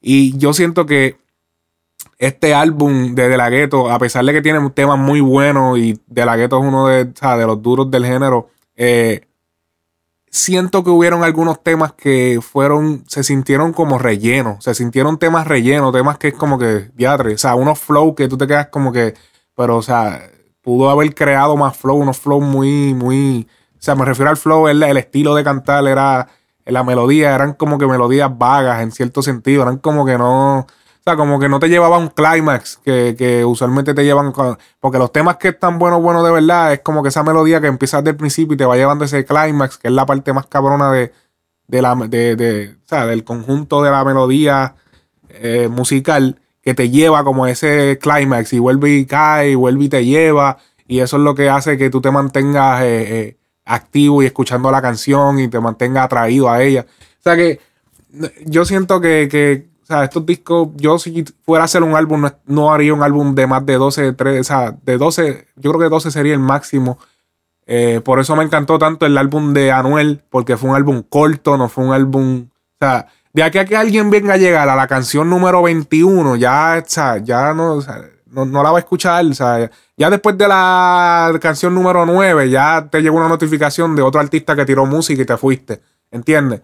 [0.00, 1.16] Y yo siento que
[2.18, 6.00] este álbum de De La Ghetto, a pesar de que tiene temas muy buenos y
[6.06, 9.27] De La Ghetto es uno de, o sea, de los duros del género, eh,
[10.30, 15.92] siento que hubieron algunos temas que fueron, se sintieron como rellenos, se sintieron temas rellenos,
[15.92, 18.92] temas que es como que, diatre, o sea, unos flow que tú te quedas como
[18.92, 19.14] que,
[19.54, 20.30] pero, o sea,
[20.62, 24.68] pudo haber creado más flow, unos flow muy, muy, o sea, me refiero al flow,
[24.68, 26.28] el, el estilo de cantar era,
[26.64, 30.66] la melodía, eran como que melodías vagas en cierto sentido, eran como que no,
[31.16, 34.32] como que no te llevaba un clímax que, usualmente te llevan.
[34.80, 37.66] porque los temas que están buenos, buenos de verdad, es como que esa melodía que
[37.66, 40.46] empieza desde el principio y te va llevando ese clímax, que es la parte más
[40.46, 41.12] cabrona de,
[41.66, 44.74] de la, de, de- o del conjunto de la melodía
[45.28, 49.88] eh, musical, que te lleva como ese clímax y vuelve y cae, y vuelve y
[49.88, 50.58] te lleva.
[50.86, 54.70] Y eso es lo que hace que tú te mantengas eh, eh, activo y escuchando
[54.70, 56.86] la canción y te mantengas atraído a ella.
[56.88, 57.60] O sea que
[58.46, 62.72] yo siento que, sea, estos discos, yo si fuera a hacer un álbum, no, no
[62.72, 65.88] haría un álbum de más de 12, 13, o sea, de 12, yo creo que
[65.88, 66.98] 12 sería el máximo.
[67.66, 71.56] Eh, por eso me encantó tanto el álbum de Anuel, porque fue un álbum corto,
[71.56, 74.76] no fue un álbum, o sea, de aquí a que alguien venga a llegar a
[74.76, 78.78] la canción número 21, ya, o sea, ya no, o sea, no, no la va
[78.78, 83.28] a escuchar, o sea, ya después de la canción número 9, ya te llegó una
[83.28, 85.80] notificación de otro artista que tiró música y te fuiste,
[86.10, 86.60] ¿entiendes?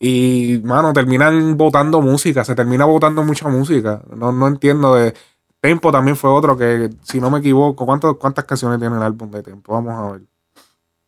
[0.00, 4.02] Y, mano, terminan votando música, se termina votando mucha música.
[4.14, 5.14] No, no entiendo de...
[5.60, 9.28] Tempo también fue otro que, si no me equivoco, ¿cuántas, ¿cuántas canciones tiene el álbum
[9.28, 9.72] de Tempo?
[9.72, 10.22] Vamos a ver.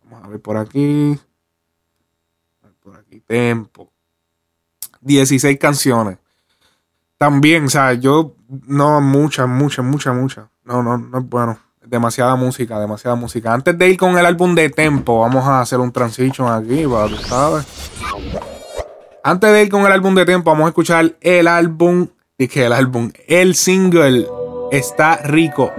[0.05, 1.17] Vamos a ver por aquí.
[2.83, 3.93] Por aquí, Tempo.
[5.03, 6.19] 16 canciones.
[7.17, 8.35] También, o sea, yo,
[8.67, 10.47] no, muchas, muchas, muchas, muchas.
[10.65, 11.59] No, no, no es bueno.
[11.87, 13.53] Demasiada música, demasiada música.
[13.53, 16.85] Antes de ir con el álbum de Tempo, vamos a hacer un transition aquí,
[17.29, 17.67] sabes.
[19.23, 22.09] Antes de ir con el álbum de Tempo, vamos a escuchar el álbum.
[22.39, 23.13] Dije el álbum.
[23.27, 24.27] El single
[24.71, 25.73] está rico.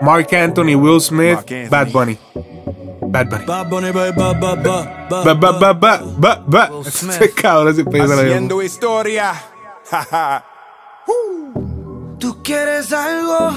[0.00, 1.38] Mark Anthony, Will Smith,
[1.68, 2.18] Bad Bunny.
[3.00, 3.44] Bad Bunny.
[3.46, 6.70] Bad Bunny, ba, ba, ba, ba, ba, Ba, ba, ba, ba, ba, ba.
[6.86, 9.32] Ese cabrón se pide la Haciendo historia.
[12.18, 13.50] Tú quieres algo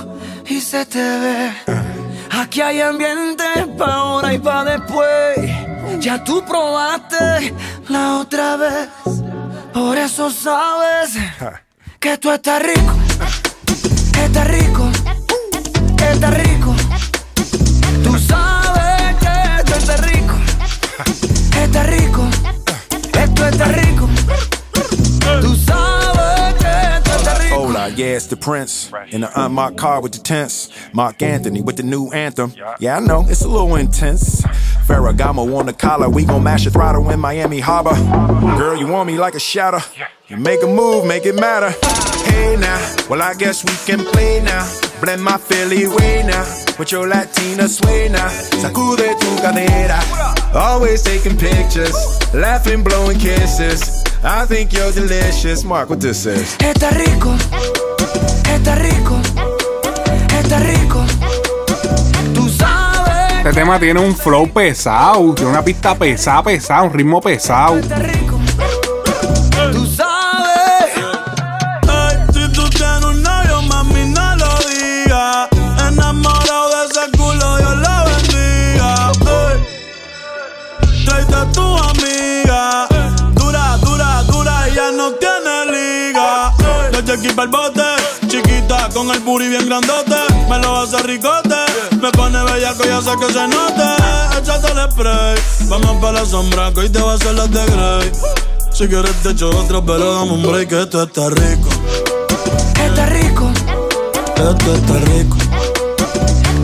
[0.48, 1.52] y se te ve.
[2.32, 3.44] Aquí hay ambiente
[3.78, 5.38] pa' ahora y pa' después.
[6.00, 7.54] Ya tú probaste
[7.88, 8.90] la otra vez.
[9.74, 11.18] Por eso sabes
[12.00, 12.94] que tú estás rico.
[14.24, 14.90] Estás rico.
[16.12, 16.76] Estás rico.
[18.04, 20.36] Tú sabes que tú estás rico.
[21.62, 22.28] Estás rico.
[23.14, 24.10] Esto está rico.
[25.42, 25.79] Tú sabes que
[27.70, 27.96] rico.
[27.96, 28.92] Yeah, it's the Prince.
[29.10, 30.70] In the unmarked car with the tents.
[30.94, 32.54] Mark Anthony with the new anthem.
[32.80, 34.42] Yeah, I know, it's a little intense.
[34.88, 37.96] Ferragamo on the collar, we gon' mash a throttle in Miami Harbor.
[38.58, 39.80] Girl, you want me like a shadow.
[40.28, 41.72] You make a move, make it matter.
[42.26, 44.68] Hey now, well, I guess we can play now.
[45.02, 46.44] Blend my Philly way now.
[46.78, 48.28] With your Latina sway now.
[48.30, 50.00] Sacude tu cadera.
[50.54, 51.96] Always taking pictures.
[52.34, 53.99] Laughing, blowing kisses.
[54.22, 55.64] I think you're delicious.
[55.64, 56.58] Mark, what this is.
[56.60, 57.34] Está rico,
[58.54, 59.18] está rico,
[60.38, 61.06] está rico.
[62.34, 67.22] Tú sabes Este tema tiene un flow pesado, tiene una pista pesada, pesada, un ritmo
[67.22, 67.80] pesado.
[67.80, 67.88] Tú
[89.30, 90.16] booty bien grandote.
[90.50, 91.56] Me lo hace ricote,
[92.02, 93.88] me pone bellaco, ya sé que se note.
[94.38, 97.66] Échate el spray, vamos para la sombra, que hoy te va a hacer las de
[97.66, 98.12] Grey.
[98.72, 101.70] Si quieres te echo otra, pero dame un break, que esto está rico.
[102.84, 103.52] Está rico.
[104.36, 105.38] Esto está rico.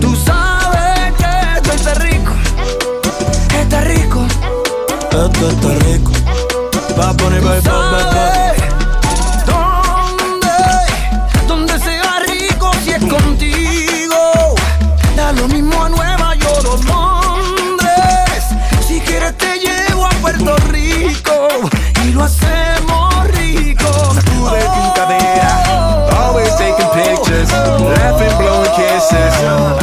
[0.01, 2.31] Tú sabes que esto está rico.
[3.59, 4.25] Está rico.
[5.11, 6.11] Esto está rico.
[6.97, 8.44] Va a poner,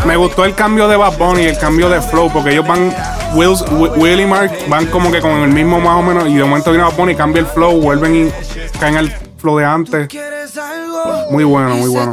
[0.06, 2.94] Me gustó el cambio de Bad Bunny el cambio de flow, porque ellos van,
[3.34, 3.56] Will,
[3.96, 6.70] Will y Mark van como que con el mismo más o menos, y de momento
[6.70, 8.32] viene Bad Bunny, cambia el flow, vuelven y
[8.78, 10.08] caen al flow de antes.
[11.30, 12.12] Muy bueno, muy bueno.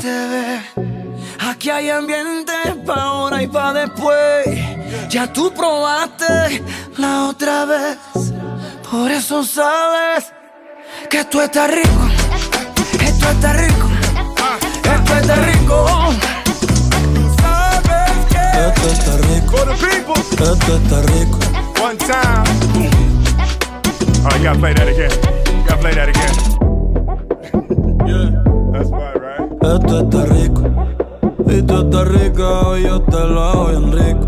[1.40, 2.54] Aquí hay ambiente
[2.86, 4.46] pa' ahora y pa' después.
[5.10, 6.64] Ya tú probaste
[6.98, 7.98] la otra vez.
[8.90, 10.32] Por eso sabes
[11.10, 11.90] que esto está rico.
[13.02, 13.90] Esto está rico.
[14.84, 16.09] Esto está rico.
[19.58, 20.14] Está rico.
[20.14, 21.38] Esto está rico.
[21.82, 22.44] One time.
[24.26, 25.12] Oh, you gotta play that again.
[25.48, 26.36] You gotta play that again.
[28.06, 28.44] Yeah.
[28.72, 29.52] That's right, right?
[29.62, 30.62] Esto está rico.
[31.48, 34.28] Y tú estás rico y yo te lo hago bien rico.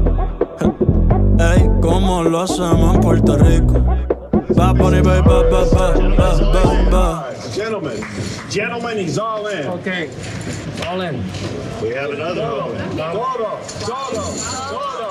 [1.39, 3.73] Ey, como lo hacemos en Puerto Rico.
[4.57, 7.31] Va a poner, va, va, va, va, va, va, va.
[7.53, 8.01] gentlemen.
[8.49, 9.67] Gentlemen, he's all in.
[9.67, 10.09] Okay.
[10.87, 11.23] All in.
[11.81, 12.77] We have another one.
[12.97, 14.23] Todo, todo,
[14.69, 15.10] todo.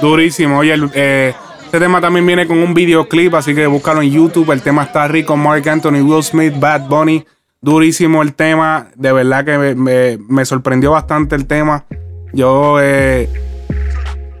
[0.00, 0.58] Durísimo.
[0.58, 1.34] Oye, el, eh,
[1.64, 4.50] este tema también viene con un videoclip, así que búscalo en YouTube.
[4.52, 5.36] El tema está rico.
[5.36, 7.26] Mark Anthony, Will Smith, Bad Bunny.
[7.60, 8.88] Durísimo el tema.
[8.94, 11.84] De verdad que me, sorprendió bastante el tema.
[12.32, 13.28] Yo, eh,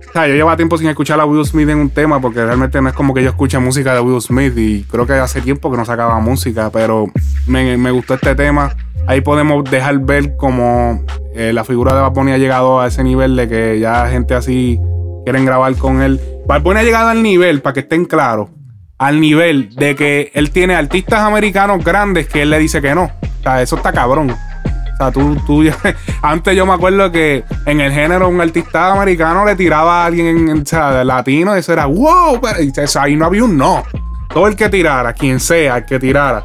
[0.08, 2.80] o sea, yo llevaba tiempo sin escuchar a Will Smith en un tema porque realmente
[2.80, 5.70] no es como que yo escuche música de Will Smith y creo que hace tiempo
[5.70, 7.08] que no sacaba música, pero
[7.46, 8.74] me, me gustó este tema.
[9.06, 11.04] Ahí podemos dejar ver como
[11.34, 14.34] eh, la figura de Bad Bunny ha llegado a ese nivel de que ya gente
[14.34, 14.80] así
[15.28, 16.18] quieren grabar con él.
[16.46, 18.48] Bad Bunny ha llegado al nivel, para que estén claros,
[18.96, 23.04] al nivel de que él tiene artistas americanos grandes que él le dice que no.
[23.04, 24.30] O sea, eso está cabrón.
[24.30, 25.62] O sea, tú, tú
[26.22, 30.48] antes yo me acuerdo que en el género un artista americano le tiraba a alguien
[30.48, 32.56] en- o sea, latino y eso era wow, pero
[33.02, 33.82] ahí no había un no.
[34.32, 36.42] Todo el que tirara, quien sea, el que tirara.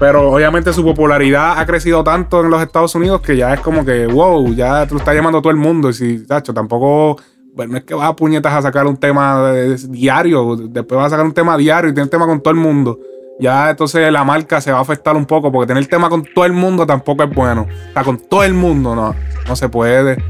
[0.00, 3.84] Pero obviamente su popularidad ha crecido tanto en los Estados Unidos que ya es como
[3.84, 5.90] que, wow, ya tú estás llamando a todo el mundo.
[5.90, 7.20] Y si, tacho, tampoco,
[7.54, 9.52] bueno, no es que vas a puñetas a sacar un tema
[9.88, 12.98] diario, después vas a sacar un tema diario y tienes tema con todo el mundo.
[13.38, 16.44] Ya entonces la marca se va a afectar un poco porque tener tema con todo
[16.44, 17.62] el mundo tampoco es bueno.
[17.62, 19.14] O sea, con todo el mundo no,
[19.46, 20.22] no se puede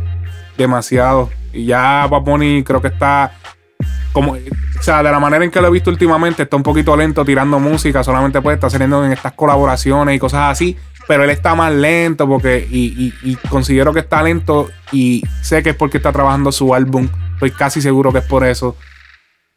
[0.56, 1.30] demasiado.
[1.52, 3.32] Y ya Bunny creo que está
[4.12, 6.96] como, o sea, de la manera en que lo he visto últimamente, está un poquito
[6.96, 10.76] lento tirando música, solamente puede estar saliendo en estas colaboraciones y cosas así,
[11.06, 15.62] pero él está más lento porque, y, y- y considero que está lento y sé
[15.62, 18.76] que es porque está trabajando su álbum, estoy casi seguro que es por eso.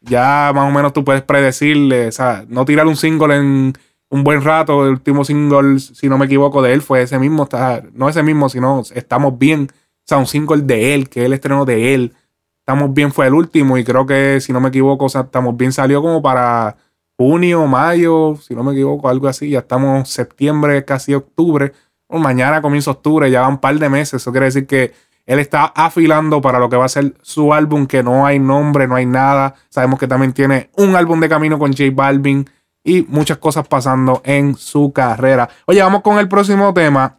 [0.00, 3.72] Ya más o menos tú puedes predecirle, o sea, no tirar un single en
[4.10, 7.42] un buen rato, el último single, si no me equivoco, de él fue ese mismo,
[7.44, 9.74] está- no ese mismo, sino Estamos Bien, o
[10.06, 12.14] sea, un single de él, que él estrenó de él.
[12.60, 15.56] Estamos Bien fue el último y creo que, si no me equivoco, o sea, Estamos
[15.56, 16.76] Bien salió como para
[17.18, 19.50] junio, mayo, si no me equivoco, algo así.
[19.50, 21.72] Ya estamos septiembre, casi octubre.
[22.08, 24.22] Bueno, mañana comienza octubre, ya van un par de meses.
[24.22, 24.94] Eso quiere decir que
[25.26, 28.86] él está afilando para lo que va a ser su álbum, que no hay nombre,
[28.88, 29.54] no hay nada.
[29.68, 32.48] Sabemos que también tiene un álbum de camino con J Balvin
[32.82, 35.48] y muchas cosas pasando en su carrera.
[35.66, 37.18] Oye, vamos con el próximo tema.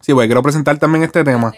[0.00, 1.52] Sí, pues quiero presentar también este tema.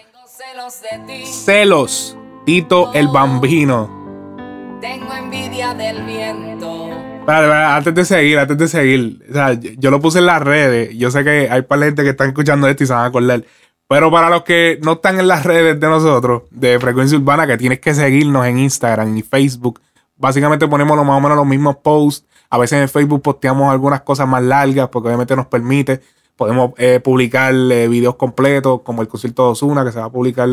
[1.25, 4.77] Celos, Tito el Bambino.
[4.81, 6.86] Tengo envidia del viento.
[7.27, 10.95] Antes de seguir, antes de seguir, o sea, yo, lo puse en las redes.
[10.97, 13.05] Yo sé que hay par de gente que están escuchando esto y se van a
[13.07, 13.43] acordar.
[13.89, 17.57] Pero para los que no están en las redes de nosotros, de Frecuencia Urbana, que
[17.57, 19.81] tienes que seguirnos en Instagram y Facebook,
[20.15, 22.25] básicamente ponemos más o menos los mismos posts.
[22.49, 25.99] A veces en Facebook posteamos algunas cosas más largas, porque obviamente nos permite.
[26.37, 30.11] Podemos eh, publicar eh, videos completos, como el concierto de Ozuna, que se va a
[30.11, 30.47] publicar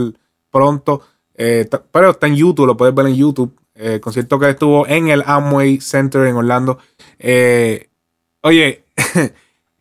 [0.51, 1.03] pronto.
[1.37, 3.55] Eh, pero está en YouTube, lo puedes ver en YouTube.
[3.77, 6.79] Eh, concierto que estuvo en el Amway Center en Orlando.
[7.19, 7.89] Eh,
[8.43, 8.85] oye,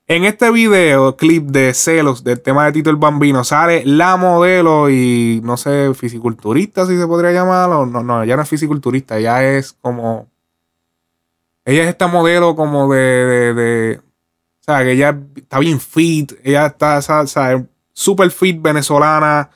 [0.08, 4.90] en este video, clip de celos del tema de Tito el Bambino, sale la modelo
[4.90, 7.70] y no sé, fisiculturista, si se podría llamar.
[7.70, 10.28] O no, no, ella no es fisiculturista, ella es como.
[11.64, 13.54] Ella es esta modelo como de.
[13.54, 19.52] de, o sea, que ella está bien fit, ella está, o fit venezolana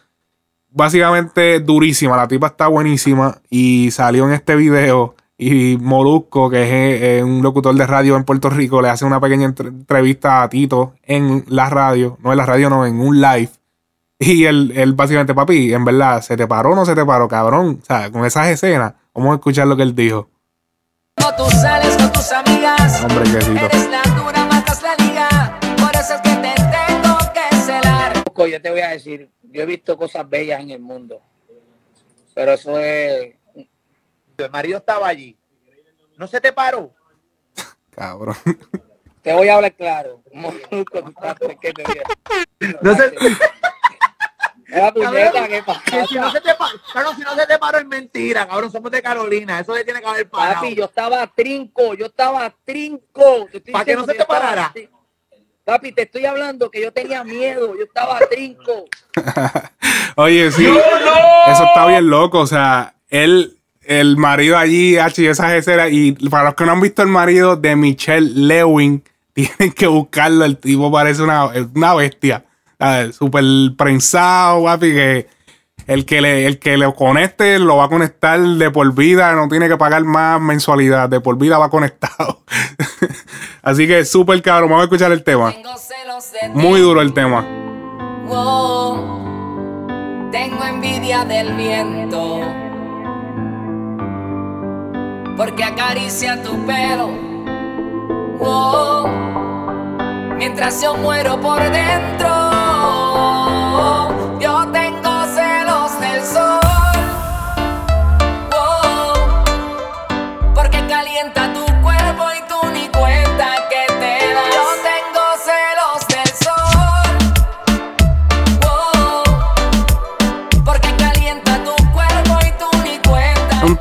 [0.78, 2.16] básicamente durísima.
[2.16, 3.40] La tipa está buenísima.
[3.50, 5.16] Y salió en este video.
[5.38, 9.20] Y Molusco, que es eh, un locutor de radio en Puerto Rico, le hace una
[9.20, 12.18] pequeña entre- entrevista a Tito en la radio.
[12.22, 13.50] No en la radio, no, en un live.
[14.20, 17.28] Y él, él básicamente, papi, en verdad, ¿se te paró o no se te paró,
[17.28, 17.80] cabrón?
[17.84, 20.28] O sea, con esas escenas, vamos a escuchar lo que él dijo.
[21.20, 23.04] No tú sales con tus amigas.
[23.04, 23.66] Hombre, cito.
[23.66, 25.60] Eres la dura, matas la liga.
[25.78, 28.14] Por eso es que te tengo que celar.
[28.52, 31.20] Yo te voy a decir, yo he visto cosas bellas en el mundo,
[32.36, 33.36] pero eso es...
[34.38, 35.36] El marido estaba allí.
[36.16, 36.94] ¿No se te paró?
[37.90, 38.36] Cabrón.
[39.24, 40.22] Te voy a hablar claro.
[40.32, 40.52] No
[42.96, 43.16] se-
[44.68, 45.82] Era puñeta, ¿qué pasa?
[45.86, 48.72] Que si no se te paró, claro, si no se te paró es mentira, cabrón,
[48.72, 50.56] somos de Carolina, eso le tiene que haber parado.
[50.56, 53.48] Papi, yo estaba trinco, yo estaba trinco.
[53.72, 54.72] ¿Para que no se te parara?
[55.68, 58.86] Papi, te estoy hablando que yo tenía miedo, yo estaba trinco.
[60.16, 60.66] Oye, sí.
[60.66, 62.40] Eso está bien loco.
[62.40, 65.90] O sea, él, el marido allí, H, y esas escenas.
[65.92, 69.04] Y para los que no han visto el marido de Michelle Lewin,
[69.34, 70.46] tienen que buscarlo.
[70.46, 72.46] El tipo parece una, una bestia.
[73.12, 73.44] Súper
[73.76, 75.28] prensado, papi, que
[75.86, 79.34] el que, le, el que lo conecte lo va a conectar de por vida.
[79.34, 81.10] No tiene que pagar más mensualidad.
[81.10, 82.42] De por vida va conectado.
[83.62, 84.70] Así que súper cabrón.
[84.70, 85.54] Vamos a escuchar el tema.
[86.54, 87.46] Muy duro el tema.
[88.26, 89.18] Wow.
[90.32, 92.42] Tengo envidia del viento.
[95.38, 97.28] Porque acaricia tu pelo.
[98.40, 99.08] Oh,
[100.38, 102.28] mientras yo muero por dentro,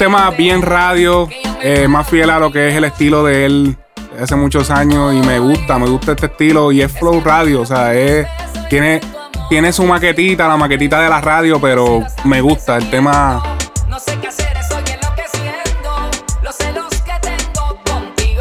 [0.06, 1.28] tema bien radio,
[1.60, 3.76] eh, más fiel a lo que es el estilo de él
[4.22, 7.66] hace muchos años y me gusta, me gusta este estilo y es flow radio, o
[7.66, 8.24] sea, es,
[8.70, 9.00] tiene,
[9.48, 13.42] tiene su maquetita, la maquetita de la radio, pero me gusta el tema.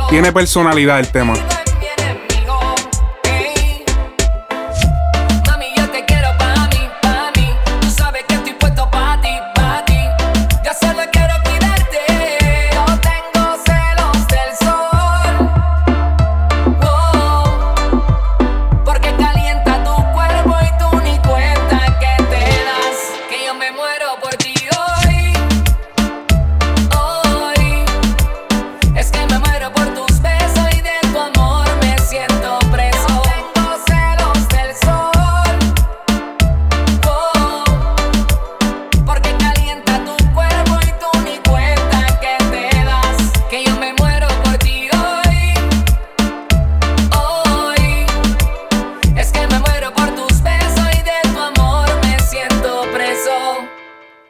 [0.07, 1.34] Tiene personalidad el tema.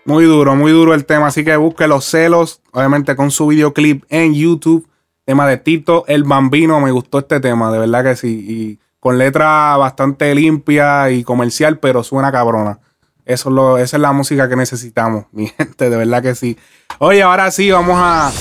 [0.06, 1.28] Muy duro, muy duro el tema.
[1.28, 4.88] Así que busque los celos, obviamente con su videoclip en YouTube.
[5.26, 6.80] Tema de Tito el Bambino.
[6.80, 8.46] Me gustó este tema, de verdad que sí.
[8.48, 12.80] Y con letra bastante limpia y comercial, pero suena cabrona.
[13.26, 16.58] Eso es lo, esa es la música que necesitamos, mi gente, de verdad que sí.
[17.00, 18.32] Oye, ahora sí, vamos a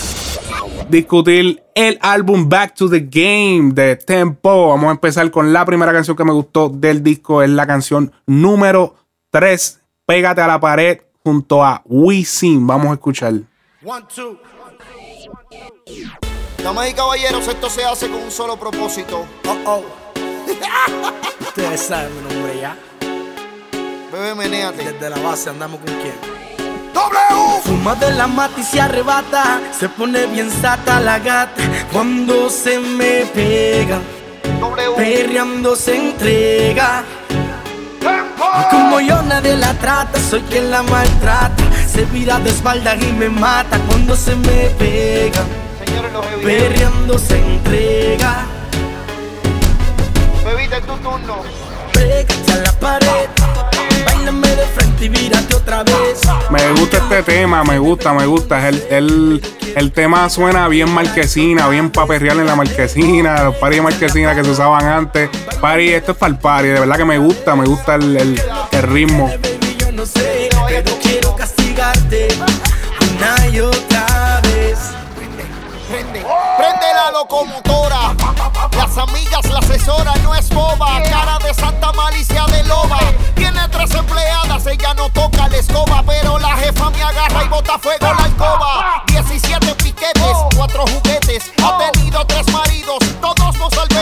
[0.90, 4.68] discutir el álbum Back to the Game de Tempo.
[4.68, 7.42] Vamos a empezar con la primera canción que me gustó del disco.
[7.42, 8.96] Es la canción número
[9.30, 12.66] 3, Pégate a la pared, junto a Wisin.
[12.66, 13.32] Vamos a escuchar.
[13.84, 14.38] One, two.
[16.62, 19.24] Damas y caballeros, esto se hace con un solo propósito.
[19.46, 19.84] Oh, oh.
[21.40, 22.76] Ustedes saben mi nombre ya.
[24.12, 24.92] Bebé, menéate.
[24.92, 26.14] Desde la base andamos con quién.
[26.94, 27.60] W.
[27.64, 29.60] Fuma de la mata y se arrebata.
[29.78, 31.62] Se pone bien sata la gata
[31.92, 34.00] cuando se me pega.
[34.96, 37.04] Perreando se entrega.
[38.70, 41.62] Como yo nadie la trata, soy quien la maltrata.
[41.86, 45.42] Se vira de espalda y me mata cuando se me pega.
[46.42, 48.46] Perreando se entrega.
[50.44, 51.42] Bebita, tu turno.
[51.92, 53.93] Pégate a la pared.
[54.04, 56.20] Bailame de frente y vírate otra vez.
[56.50, 58.68] Me gusta este tema, me gusta, me gusta.
[58.68, 59.42] El, el,
[59.76, 64.44] el tema suena bien marquesina, bien paperreal en la marquesina, los paris de marquesina que
[64.44, 65.30] se usaban antes.
[65.60, 68.40] Party, esto es para el party, de verdad que me gusta, me gusta el, el,
[68.72, 69.30] el ritmo.
[69.78, 72.28] Yo no sé, pero quiero castigarte
[73.16, 73.93] una y otra
[77.04, 78.14] la locomotora.
[78.76, 81.02] Las amigas, la asesora no es boba.
[81.02, 82.98] Cara de santa malicia de loba.
[83.34, 86.02] Tiene tres empleadas, ella no toca la escoba.
[86.06, 89.02] Pero la jefa me agarra y bota fuego la alcoba.
[89.08, 91.50] 17 piquetes, cuatro juguetes.
[91.62, 93.93] Ha tenido tres maridos, todos los salvetes.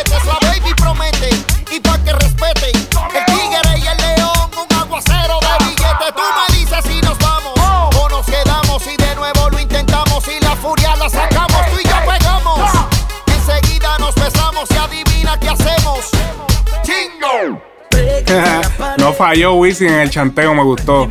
[18.98, 21.08] no falló Wisin en el chanteo, me gustó.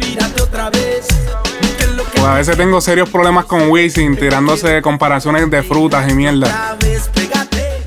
[2.13, 6.77] Pues a veces tengo serios problemas con Wisin tirándose comparaciones de frutas y mierda.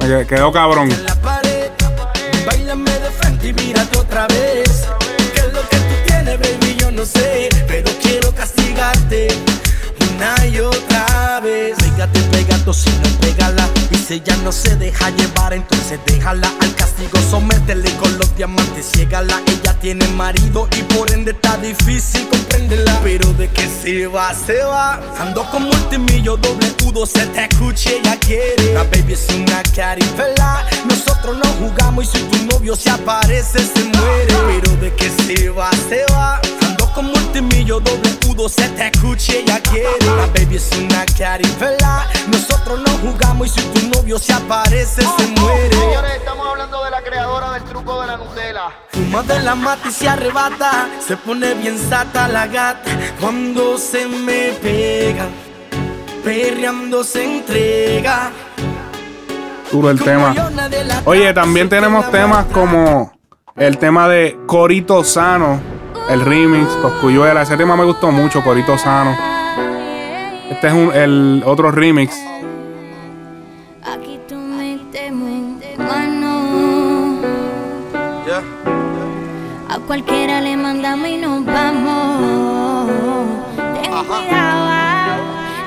[0.01, 0.89] Me qued- quedó cabrón.
[0.89, 0.97] De
[10.17, 10.35] una
[13.05, 13.74] y pégala.
[14.15, 17.19] Ella no se deja llevar, entonces déjala al castigo.
[17.29, 19.43] Sométele con los diamantes, ciégala.
[19.45, 23.01] Ella tiene marido y por ende está difícil comprenderla.
[23.03, 25.01] Pero de que se va, se va.
[25.19, 28.73] Ando con multimillo, doble udo, se te escuche, ella quiere.
[28.73, 30.65] La baby es una carifela.
[30.89, 34.33] Nosotros no jugamos y si tu novio se aparece, se muere.
[34.47, 36.41] Pero de que se va, se va.
[36.75, 39.89] Ando con multimillo, doble udo, se te escuche, ella quiere.
[40.17, 42.09] La baby es una carifela.
[42.27, 45.71] Nosotros no jugamos y si tu novio se aparece, se muere.
[45.71, 48.71] Señores, estamos hablando de la creadora del truco de la Nutella.
[48.89, 50.89] Fuma de la mata y se arrebata.
[51.07, 55.29] Se pone bien sata la gata cuando se me pega.
[56.25, 58.33] Perreando se entrega.
[59.71, 60.35] Duro el tema.
[61.05, 63.13] Oye, también tenemos temas como
[63.55, 65.61] el tema de Corito Sano,
[66.09, 67.43] el remix, Coscuyuela.
[67.43, 69.17] Ese tema me gustó mucho, Corito Sano.
[70.51, 72.15] Este es un- el otro remix.
[73.83, 75.55] Aquí tú metes mano.
[79.69, 82.91] A cualquiera le mandamos y nos vamos.
[83.83, 85.17] Ten cuidado,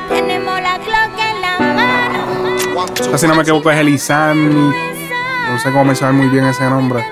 [0.10, 3.18] tenemos la Glock en la mano.
[3.18, 4.70] Si no me equivoco, es Elizan.
[4.70, 7.04] No sé cómo mencionar muy bien ese nombre.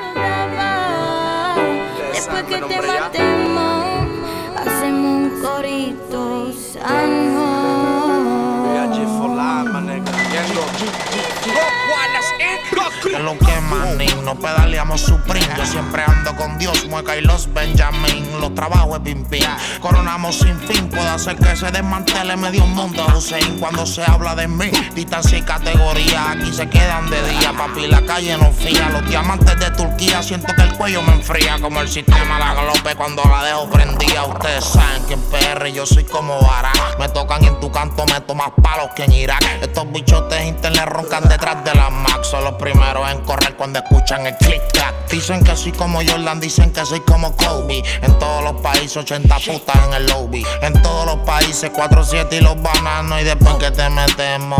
[13.05, 15.47] Que lo que manín, no pedaleamos Supreme.
[15.57, 18.41] Yo siempre ando con Dios, mueca y los Benjamin.
[18.41, 19.45] Los trabajos es pim pim.
[19.79, 23.05] Coronamos sin fin, puede hacer que se desmantele medio mundo.
[23.15, 26.31] Hussein, cuando se habla de mí, distancia y categoría.
[26.31, 28.89] Aquí se quedan de día, papi, la calle no fía.
[28.89, 31.59] Los diamantes de Turquía, siento que el cuello me enfría.
[31.61, 34.23] Como el sistema la galope cuando la dejo prendida.
[34.25, 36.71] Ustedes saben que en PR yo soy como vara.
[36.97, 39.43] Me tocan y en tu canto meto más palos que en Irak.
[39.61, 42.23] Estos bichotes internet roncan detrás de la Mac.
[42.23, 45.09] Son los primeros en correr cuando escuchan el click clack.
[45.09, 47.83] Dicen que soy como Jordan, dicen que soy como Kobe.
[48.01, 50.45] En todos los países 80 putas en el lobby.
[50.61, 53.21] En todos los países 4-7 y los bananos.
[53.21, 54.59] Y después que te metemos.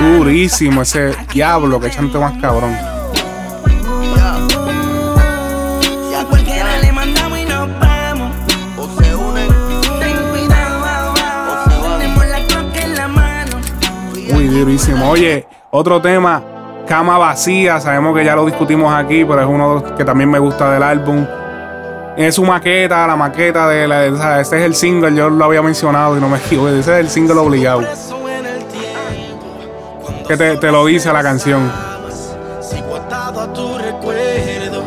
[0.00, 2.76] Durísimo ese diablo, que chante más cabrón.
[14.32, 15.10] Muy durísimo.
[15.10, 16.42] Oye, otro tema,
[16.90, 17.78] Cama Vacía.
[17.78, 20.72] Sabemos que ya lo discutimos aquí, pero es uno de los que también me gusta
[20.72, 21.24] del álbum.
[22.16, 24.12] Es su maqueta, la maqueta de la.
[24.12, 26.68] o sea, ese es el single, yo lo había mencionado y no me equivoco.
[26.68, 27.82] Ese es el single obligado.
[30.26, 31.70] Que te, te lo dice la canción.
[32.60, 34.82] Sigo atado a tu recuerdo,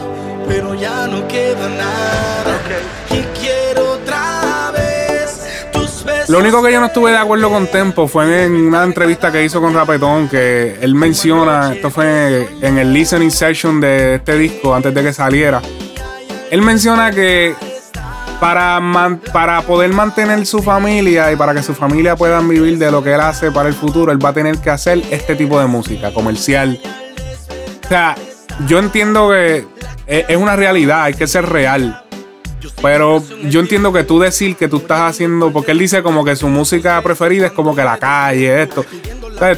[0.45, 2.13] pero ya no queda nada.
[6.33, 9.45] Lo único que yo no estuve de acuerdo con Tempo fue en una entrevista que
[9.45, 14.73] hizo con Rapetón, que él menciona, esto fue en el listening session de este disco
[14.73, 15.61] antes de que saliera.
[16.49, 17.53] Él menciona que
[18.39, 18.81] para,
[19.31, 23.13] para poder mantener su familia y para que su familia puedan vivir de lo que
[23.13, 26.11] él hace para el futuro, él va a tener que hacer este tipo de música
[26.15, 26.81] comercial.
[27.85, 28.15] O sea,
[28.65, 29.67] yo entiendo que
[30.07, 32.02] es es una realidad, hay que ser real.
[32.81, 36.35] Pero yo entiendo que tú decir que tú estás haciendo, porque él dice como que
[36.35, 38.85] su música preferida es como que la calle, esto.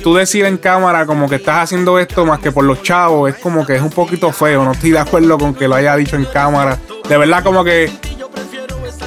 [0.01, 3.36] Tú decir en cámara como que estás haciendo esto más que por los chavos, es
[3.36, 4.64] como que es un poquito feo.
[4.64, 6.80] No estoy de acuerdo con que lo haya dicho en cámara.
[7.08, 7.91] De verdad, como que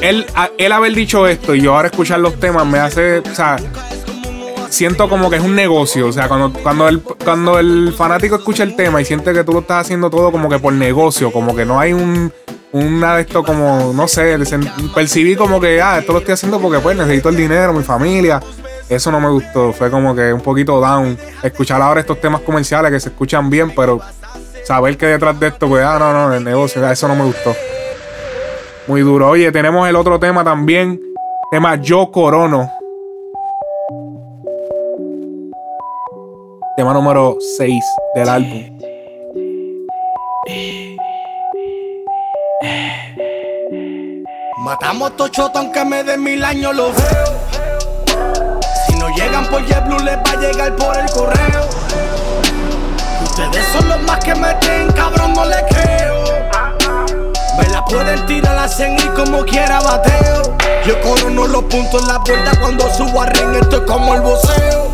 [0.01, 0.27] él,
[0.59, 3.57] él haber dicho esto y yo ahora escuchar los temas me hace, o sea,
[4.71, 6.07] siento como que es un negocio.
[6.07, 9.53] O sea, cuando, cuando, el, cuando el fanático escucha el tema y siente que tú
[9.53, 12.33] lo estás haciendo todo como que por negocio, como que no hay un,
[12.73, 14.39] una de esto como, no sé,
[14.95, 18.41] percibí como que, ah, esto lo estoy haciendo porque pues necesito el dinero, mi familia.
[18.89, 21.19] Eso no me gustó, fue como que un poquito down.
[21.43, 24.01] Escuchar ahora estos temas comerciales que se escuchan bien, pero
[24.65, 27.55] saber que detrás de esto, pues, ah, no, no, el negocio, eso no me gustó.
[28.87, 29.29] Muy duro.
[29.29, 30.99] Oye, tenemos el otro tema también.
[31.51, 32.71] Tema Yo Corono.
[36.77, 38.79] Tema número 6 del álbum.
[44.59, 47.41] Matamos tochoto aunque me den mil años lo veo.
[48.87, 51.69] Si no llegan por JetBlue les va a llegar por el correo.
[53.23, 56.25] Ustedes son los más que meten, cabrón, no les creo.
[57.59, 60.57] Me la pueden tirar a 100 y como quiera bateo.
[60.85, 64.23] Yo corono los puntos en la puerta cuando subo a ring, esto es como el
[64.23, 64.91] voceo.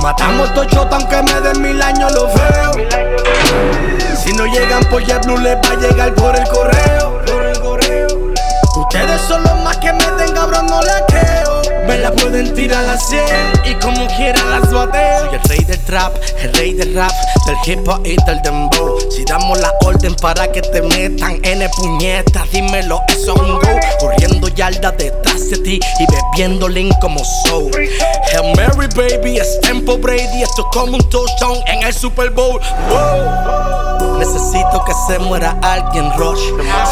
[0.00, 3.93] Matamos tochoto aunque me den mil años lo veo.
[4.24, 7.22] Si no llegan por JetBlue les va a llegar por el correo.
[7.26, 8.06] Por el correo.
[8.74, 11.62] Ustedes son los más que meten, cabrón, no les creo.
[11.86, 13.20] Me la pueden tirar a 100
[13.66, 15.26] y como quiera las bateo.
[15.26, 17.12] Soy el rey del trap, el rey del rap,
[17.44, 18.98] del hip hop y del dembow.
[19.10, 23.80] Si damos la orden para que te metan N puñetas, dímelo, eso es un go.
[24.00, 27.70] Corriendo yardas detrás de ti y bebiendo lean como soul.
[27.74, 30.42] Hail Mary, baby, es tempo Brady.
[30.42, 32.58] Esto es como un touchdown en el Super Bowl.
[34.18, 36.40] Necesito que se muera alguien, Rush.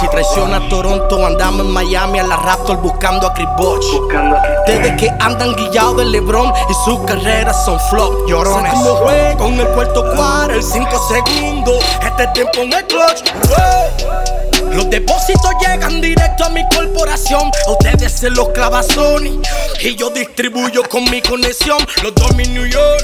[0.00, 3.86] Si traiciona a Toronto, andamos en Miami a la Raptor buscando a Chris Bosh.
[4.66, 8.72] Desde que andan guillados de LeBron y sus carreras son flop, llorones.
[8.72, 11.84] Como juego en el cuarto cuadro, el 5 segundos.
[12.02, 14.41] Este tiempo en el clutch.
[14.72, 17.02] Los depósitos llegan directo a mi corporación.
[17.02, 17.50] oración.
[17.66, 19.40] A ustedes se los clava Sony.
[19.80, 21.78] Y yo distribuyo con mi conexión.
[22.02, 23.02] Los dormí en New York.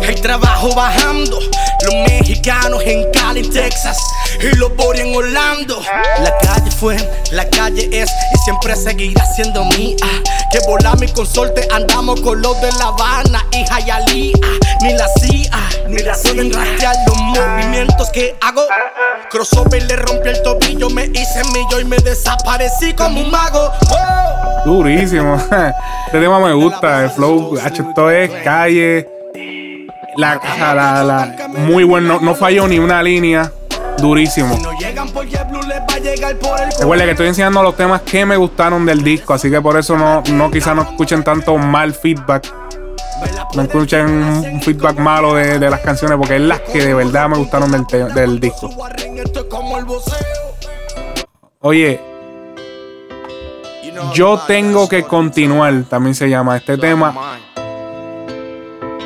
[0.00, 1.38] El trabajo bajando.
[1.84, 3.98] Los mexicanos en Cali, Texas.
[4.40, 5.80] Y los bori en Orlando.
[6.20, 6.96] La calle fue,
[7.30, 8.10] la calle es.
[8.34, 9.96] Y siempre seguirá siendo mía.
[10.50, 11.66] Que volar mi consorte.
[11.70, 14.56] Andamos con los de La Habana y Hialeah.
[14.82, 18.62] Ni la CIA, ni la pueden rastrear los movimientos que hago.
[19.30, 20.90] Crossover le rompí el tobillo.
[20.90, 23.70] Me hice millo y me desaparecí como un mago.
[24.64, 25.36] Durísimo.
[26.06, 27.04] Este tema me gusta.
[27.04, 29.08] El flow, hacho, esto es calle.
[30.16, 32.18] La, la, la- muy bueno.
[32.22, 33.50] No falló ni una línea.
[33.98, 34.56] Durísimo.
[36.78, 39.96] Recuerda que estoy enseñando los temas que me gustaron del disco, así que por eso
[39.96, 42.46] no, no quizás no escuchen tanto mal feedback.
[43.54, 47.28] No escuchen un feedback malo de, de las canciones, porque es las que de verdad
[47.28, 48.68] me gustaron del, del disco.
[51.60, 52.00] Oye,
[54.12, 57.38] yo tengo que continuar, también se llama este tema.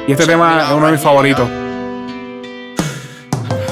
[0.07, 1.49] Y este tema es uno de mis favoritos.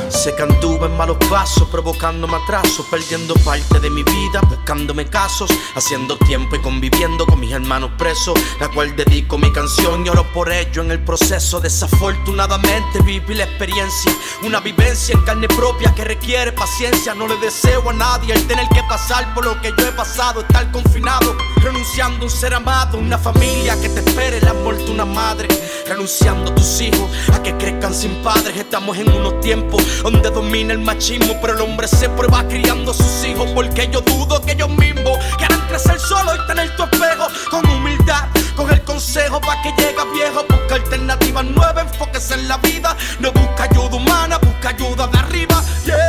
[0.09, 6.17] Se cantuva en malos pasos, provocándome atrasos, perdiendo parte de mi vida, buscándome casos, haciendo
[6.19, 10.53] tiempo y conviviendo con mis hermanos presos, la cual dedico mi canción y oro por
[10.53, 11.61] ello en el proceso.
[11.61, 14.13] Desafortunadamente viví la experiencia,
[14.43, 17.15] una vivencia en carne propia que requiere paciencia.
[17.15, 20.41] No le deseo a nadie el tener que pasar por lo que yo he pasado,
[20.41, 25.05] estar confinado, renunciando a un ser amado, una familia que te espere, la muerte una
[25.05, 25.49] madre,
[25.87, 28.57] renunciando a tus hijos a que crezcan sin padres.
[28.57, 32.95] Estamos en unos tiempos donde domina el machismo, pero el hombre se prueba criando a
[32.95, 37.27] sus hijos porque yo dudo que ellos mismos quieran crecer solo y tener tu espejo
[37.51, 38.29] con humildad.
[38.57, 42.97] Con el consejo para que llegue viejo, busca alternativas nuevas, enfóquese en la vida.
[43.21, 45.63] No busca ayuda humana, busca ayuda de arriba.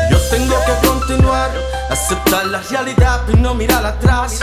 [0.09, 1.51] Yo tengo que continuar,
[1.89, 4.39] aceptar la realidad y no mirar atrás.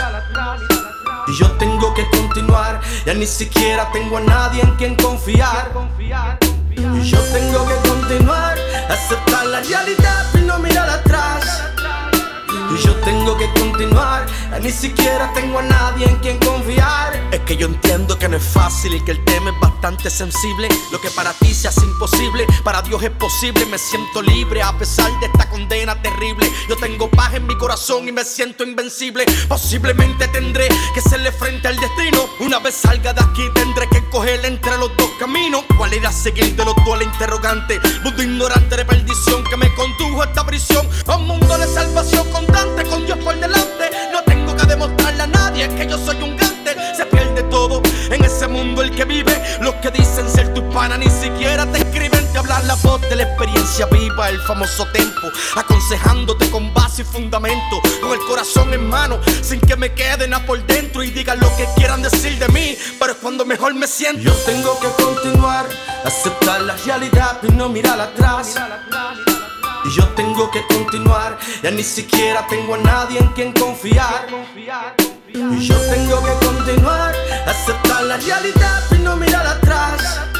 [1.27, 5.69] Y yo tengo que continuar, ya ni siquiera tengo a nadie en quien confiar.
[6.77, 8.57] Y yo tengo que continuar,
[8.89, 11.06] aceptar la realidad y no mirar atrás.
[12.69, 17.15] Y yo tengo que continuar, ya ni siquiera tengo a nadie en quien confiar.
[17.31, 20.67] Es que yo entiendo que no es fácil y que el tema es bastante sensible.
[20.91, 23.65] Lo que para ti se hace imposible, para Dios es posible.
[23.67, 26.51] Me siento libre a pesar de esta condena terrible.
[26.67, 29.25] Yo tengo paz en mi corazón y me siento invencible.
[29.47, 32.27] Posiblemente tendré que hacerle frente al destino.
[32.39, 35.63] Una vez salga de aquí tendré que escoger entre los dos caminos.
[35.77, 37.79] ¿Cuál irá a seguir de los dos la interrogante?
[38.03, 40.87] Mundo ignorante de perdición que me condujo a esta prisión.
[41.07, 42.16] A un mundo de salvación
[50.95, 52.25] ni siquiera te escriben.
[52.31, 55.27] Te hablar la voz de la experiencia viva, el famoso tempo.
[55.55, 57.81] Aconsejándote con base y fundamento.
[57.99, 61.49] Con el corazón en mano, sin que me queden a por dentro y digan lo
[61.57, 62.77] que quieran decir de mí.
[62.99, 64.21] Pero es cuando mejor me siento.
[64.21, 65.65] Yo tengo que continuar,
[66.05, 68.55] aceptar la realidad y no mirar atrás.
[69.85, 74.27] Y yo tengo que continuar, ya ni siquiera tengo a nadie en quien confiar.
[75.33, 77.15] Y yo tengo que continuar,
[77.45, 80.36] aceptar la realidad y no mirar atrás.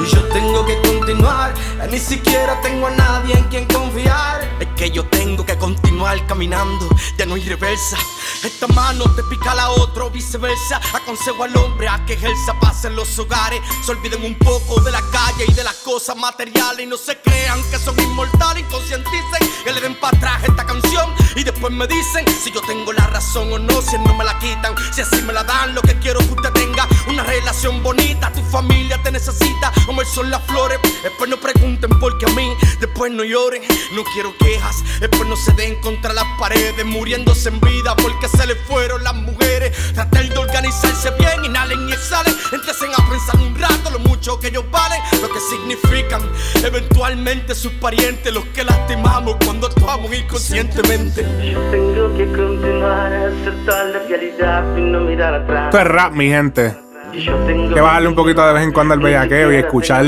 [0.00, 1.54] Y yo tengo que continuar,
[1.86, 4.48] ni siquiera tengo a nadie en quien confiar.
[4.60, 7.96] Es que yo tengo que continuar caminando, ya no hay reversa.
[8.42, 10.80] Esta mano te pica la otra viceversa.
[10.94, 13.60] Aconsejo al hombre a que ejerza paz en los hogares.
[13.84, 16.80] Se olviden un poco de la calle y de las cosas materiales.
[16.80, 19.48] Y no se crean que son inmortales, inconscienticen.
[19.64, 21.12] Que le den para atrás esta canción.
[21.36, 24.38] Y después me dicen si yo tengo la razón o no, si no me la
[24.38, 24.74] quitan.
[24.92, 28.32] Si así me la dan, lo que quiero que usted tenga una relación bonita.
[28.32, 30.78] Tu familia te necesita, como el sol las flores.
[31.02, 33.62] Después no pregunten por qué a mí, después no lloren.
[33.94, 38.46] No quiero quejas, después no se den contra las paredes, muriéndose en vida porque se
[38.46, 39.76] le fueron las mujeres.
[39.94, 42.34] Tratar de organizarse bien, inhalen y exhalen.
[42.52, 46.22] Entresen a pensar un rato lo mucho que ellos valen, lo que significan
[46.64, 51.22] eventualmente sus parientes, los que lastimamos cuando actuamos inconscientemente.
[51.52, 55.66] Yo tengo que continuar a aceptar la realidad y no mirar atrás.
[55.66, 56.87] Esto es rap, mi gente.
[57.12, 60.04] Que bajarle un poquito de vez en cuando al bellaqueo y escuchar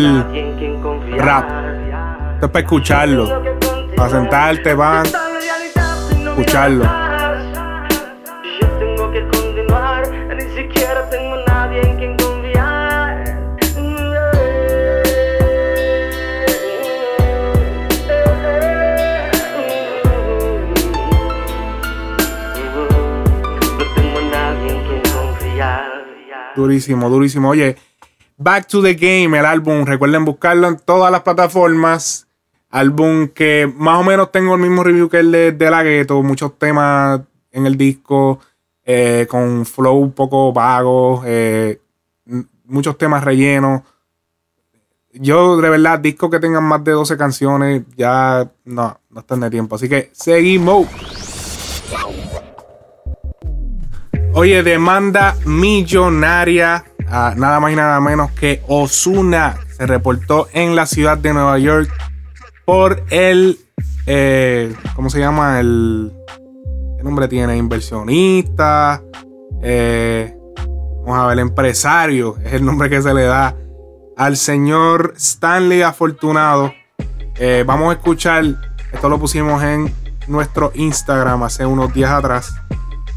[1.17, 1.45] rap.
[2.35, 3.43] Esto es para escucharlo.
[3.97, 5.07] Para sentarte, van.
[6.29, 7.10] Escucharlo.
[26.61, 27.49] Durísimo, durísimo.
[27.51, 27.77] Oye,
[28.37, 29.85] Back to the Game, el álbum.
[29.85, 32.27] Recuerden buscarlo en todas las plataformas.
[32.71, 36.23] Álbum que más o menos tengo el mismo review que el de, de la Ghetto.
[36.23, 38.41] Muchos temas en el disco,
[38.85, 41.81] eh, con flow un poco vago, eh,
[42.65, 43.83] muchos temas rellenos.
[45.13, 49.51] Yo, de verdad, discos que tengan más de 12 canciones, ya no, no están de
[49.51, 49.75] tiempo.
[49.75, 50.87] Así que seguimos.
[54.33, 60.87] Oye, demanda millonaria a nada más y nada menos que Osuna se reportó en la
[60.87, 61.91] ciudad de Nueva York
[62.65, 63.59] por el,
[64.07, 65.59] eh, ¿cómo se llama?
[65.59, 66.13] El,
[66.97, 67.57] ¿qué nombre tiene?
[67.57, 69.03] Inversionista,
[69.63, 70.33] eh,
[71.05, 73.57] vamos a ver, empresario, es el nombre que se le da
[74.17, 76.73] al señor Stanley Afortunado.
[77.37, 78.45] Eh, vamos a escuchar,
[78.93, 79.93] esto lo pusimos en
[80.29, 82.55] nuestro Instagram hace unos días atrás.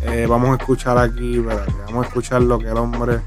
[0.05, 3.21] Eh, vamos a escuchar aquí, espérate, vamos a escuchar lo que el hombre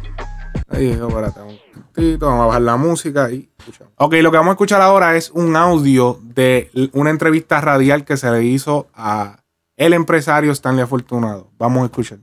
[0.69, 3.93] ahí dijo, espérate, un momentito, vamos a bajar la música y escuchamos.
[3.97, 8.17] Ok, lo que vamos a escuchar ahora es un audio de una entrevista radial que
[8.17, 9.41] se le hizo a
[9.77, 11.51] el empresario Stanley Afortunado.
[11.59, 12.19] Vamos a escuchar.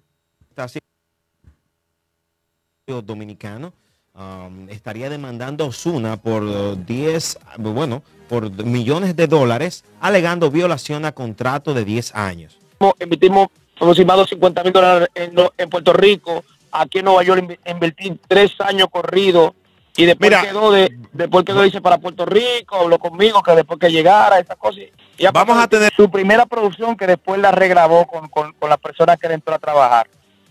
[3.05, 3.73] dominicano
[4.13, 11.05] um, estaría demandando a Osuna por uh, 10, bueno, por millones de dólares, alegando violación
[11.05, 12.59] a contrato de 10 años.
[12.99, 18.19] emitimos aproximadamente 50 mil dólares en, en Puerto Rico, aquí en Nueva York inv- invertí
[18.27, 19.53] tres años corridos
[19.95, 23.91] y después quedó de, después quedó dice para Puerto Rico, habló conmigo que después que
[23.91, 24.83] llegara, esas cosas.
[25.17, 28.77] Y Vamos a tener su primera producción que después la regrabó con, con, con la
[28.77, 30.07] persona que le entró a trabajar.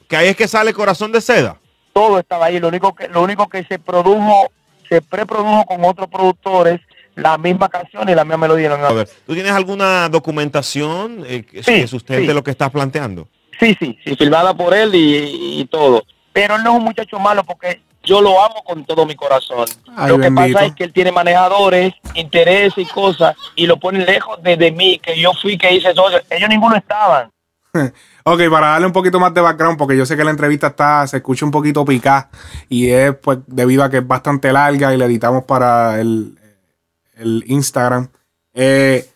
[0.08, 1.58] Que ahí es que sale Corazón de Seda.
[1.92, 4.50] Todo estaba ahí, lo único que, lo único que se produjo,
[4.88, 6.80] se preprodujo con otros productores,
[7.14, 8.72] la misma canción y la misma melodía.
[8.72, 12.32] A ver, ¿tú tienes alguna documentación eh, que, que sustente sí.
[12.32, 13.28] lo que estás planteando?
[13.58, 16.04] Sí, sí, sí, filmada por él y, y todo.
[16.32, 19.66] Pero él no es un muchacho malo porque yo lo amo con todo mi corazón.
[19.96, 20.54] Ay, lo que bendito.
[20.54, 24.72] pasa es que él tiene manejadores, intereses y cosas y lo ponen lejos de, de
[24.72, 26.10] mí, que yo fui que hice todo.
[26.30, 27.30] Ellos ninguno estaban.
[28.24, 31.04] Ok, para darle un poquito más de background, porque yo sé que la entrevista está,
[31.08, 32.30] se escucha un poquito picada
[32.68, 36.38] y es pues debido a que es bastante larga y la editamos para el,
[37.22, 38.08] el Instagram.
[38.54, 39.08] Eh,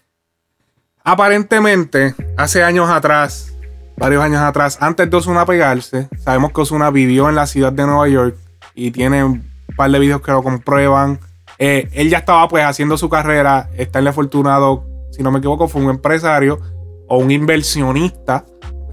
[1.04, 3.54] aparentemente, hace años atrás,
[3.96, 7.84] varios años atrás, antes de Osuna pegarse, sabemos que Osuna vivió en la ciudad de
[7.84, 8.36] Nueva York
[8.74, 9.44] y tiene un
[9.76, 11.18] par de videos que lo comprueban.
[11.58, 15.82] Eh, él ya estaba pues haciendo su carrera, Stanley Afortunado, si no me equivoco, fue
[15.82, 16.60] un empresario
[17.08, 18.44] o un inversionista,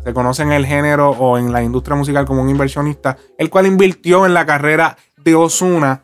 [0.03, 3.67] se conoce en el género o en la industria musical como un inversionista, el cual
[3.67, 6.03] invirtió en la carrera de Osuna,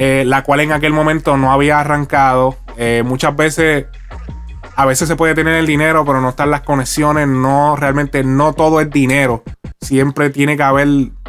[0.00, 2.56] la cual en aquel momento no había arrancado.
[2.78, 3.86] Eh, muchas veces,
[4.74, 8.54] a veces se puede tener el dinero, pero no están las conexiones, no, realmente no
[8.54, 9.42] todo es dinero.
[9.78, 10.88] Siempre tiene que haber,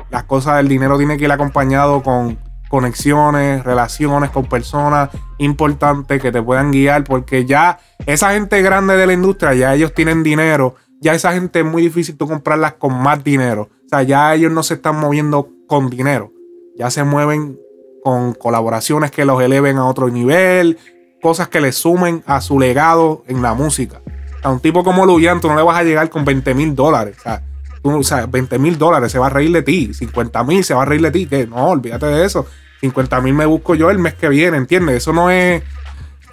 [0.09, 2.37] las cosas del dinero tiene que ir acompañado con
[2.69, 9.05] conexiones, relaciones con personas importantes que te puedan guiar, porque ya esa gente grande de
[9.05, 12.93] la industria, ya ellos tienen dinero, ya esa gente es muy difícil tú comprarlas con
[12.93, 13.67] más dinero.
[13.85, 16.31] O sea, ya ellos no se están moviendo con dinero,
[16.77, 17.59] ya se mueven
[18.03, 20.77] con colaboraciones que los eleven a otro nivel,
[21.21, 24.01] cosas que le sumen a su legado en la música.
[24.43, 27.15] A un tipo como Luyan, tú no le vas a llegar con 20 mil dólares.
[27.19, 27.43] O sea,
[27.83, 29.93] tú- o sea, 20 mil dólares se va a reír de ti.
[29.93, 31.27] 50 mil se va a reír de ti.
[31.27, 32.47] Que no, olvídate de eso.
[32.79, 34.97] 50 mil me busco yo el mes que viene, ¿entiendes?
[34.97, 35.61] Eso no es.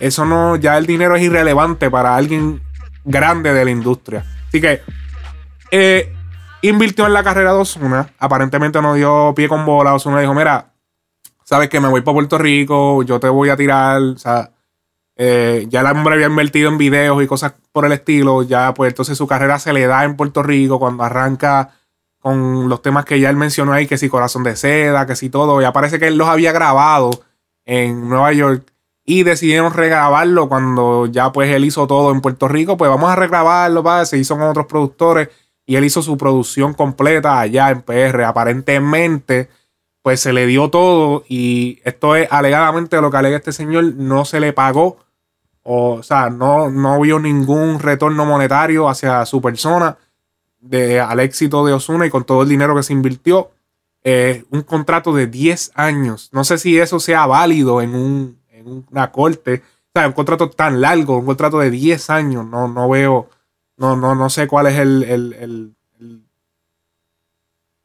[0.01, 0.57] Eso no.
[0.57, 2.63] Ya el dinero es irrelevante para alguien
[3.05, 4.25] grande de la industria.
[4.49, 4.81] Así que.
[5.71, 6.15] eh,
[6.63, 8.09] invirtió en la carrera de Osuna.
[8.19, 9.93] Aparentemente no dio pie con bola.
[9.93, 10.71] Osuna dijo: Mira,
[11.49, 14.03] sabes que me voy para Puerto Rico, yo te voy a tirar.
[14.03, 14.53] O sea,
[15.17, 18.43] eh, ya el hombre había invertido en videos y cosas por el estilo.
[18.43, 21.71] Ya, pues entonces su carrera se le da en Puerto Rico cuando arranca
[22.19, 25.31] con los temas que ya él mencionó ahí, que si Corazón de Seda, que si
[25.31, 25.63] todo.
[25.63, 27.11] Ya parece que él los había grabado
[27.65, 28.71] en Nueva York
[29.07, 32.77] y decidieron regrabarlo cuando ya pues él hizo todo en Puerto Rico.
[32.77, 35.31] Pues vamos a regrabarlo, pa, se hizo con otros productores
[35.65, 38.25] y él hizo su producción completa allá en PR.
[38.25, 39.49] Aparentemente,
[40.03, 44.25] pues se le dio todo y esto es alegadamente lo que alega este señor, no
[44.25, 44.99] se le pagó.
[45.63, 49.99] O, sea, no, no vio ningún retorno monetario hacia su persona
[50.61, 53.51] de, al éxito de Osuna y con todo el dinero que se invirtió.
[54.05, 56.31] eh, un contrato de 10 años.
[56.33, 59.63] No sé si eso sea válido en, un, en una corte.
[59.89, 62.47] O sea, un contrato tan largo, un contrato de 10 años.
[62.47, 63.29] No, no veo,
[63.77, 65.75] no, no, no sé cuál es el- el-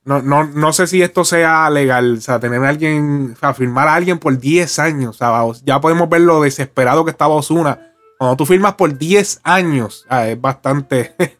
[0.05, 2.17] no, no, no sé si esto sea legal.
[2.17, 5.15] O sea, tener a alguien, o sea, firmar a alguien por 10 años.
[5.15, 7.93] O sea, ya podemos ver lo desesperado que estaba Osuna.
[8.17, 11.15] Cuando tú firmas por 10 años, es bastante,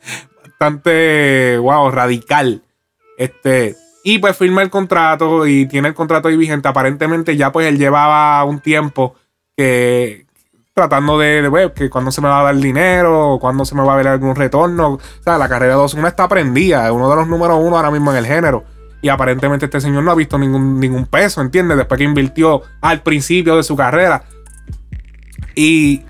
[0.47, 2.63] bastante, wow, radical.
[3.17, 6.67] Este, y pues firma el contrato y tiene el contrato ahí vigente.
[6.67, 9.15] Aparentemente ya pues él llevaba un tiempo
[9.55, 10.22] que
[10.73, 13.93] tratando de, de que cuándo se me va a dar dinero, cuándo se me va
[13.93, 14.93] a ver algún retorno.
[14.93, 17.91] O sea, la carrera de Osuna está prendida, es uno de los números uno ahora
[17.91, 18.63] mismo en el género.
[19.01, 21.77] Y aparentemente este señor no ha visto ningún, ningún peso, ¿entiendes?
[21.77, 24.23] Después que invirtió al principio de su carrera.
[25.53, 26.01] Y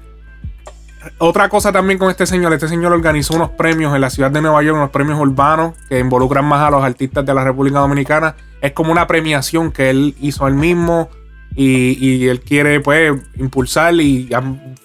[1.17, 4.41] otra cosa también con este señor, este señor organizó unos premios en la ciudad de
[4.41, 8.35] Nueva York, unos premios urbanos que involucran más a los artistas de la República Dominicana.
[8.61, 11.09] Es como una premiación que él hizo él mismo
[11.55, 14.29] y, él quiere pues impulsar y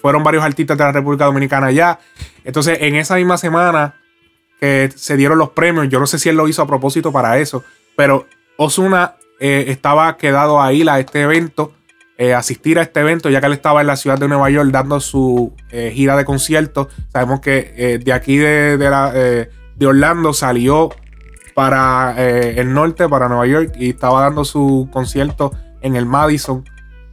[0.01, 1.99] fueron varios artistas de la República Dominicana allá.
[2.43, 3.95] Entonces en esa misma semana
[4.59, 7.39] que se dieron los premios, yo no sé si él lo hizo a propósito para
[7.39, 7.63] eso,
[7.95, 11.73] pero Osuna estaba quedado a ir a este evento
[12.19, 14.71] eh, asistir a este evento, ya que él estaba en la ciudad de Nueva York
[14.71, 16.89] dando su eh, gira de conciertos.
[17.13, 20.89] Sabemos que eh, de aquí de, de, la, eh, de, Orlando salió
[21.55, 26.63] para eh, el norte, para Nueva York, y estaba dando su concierto en el Madison.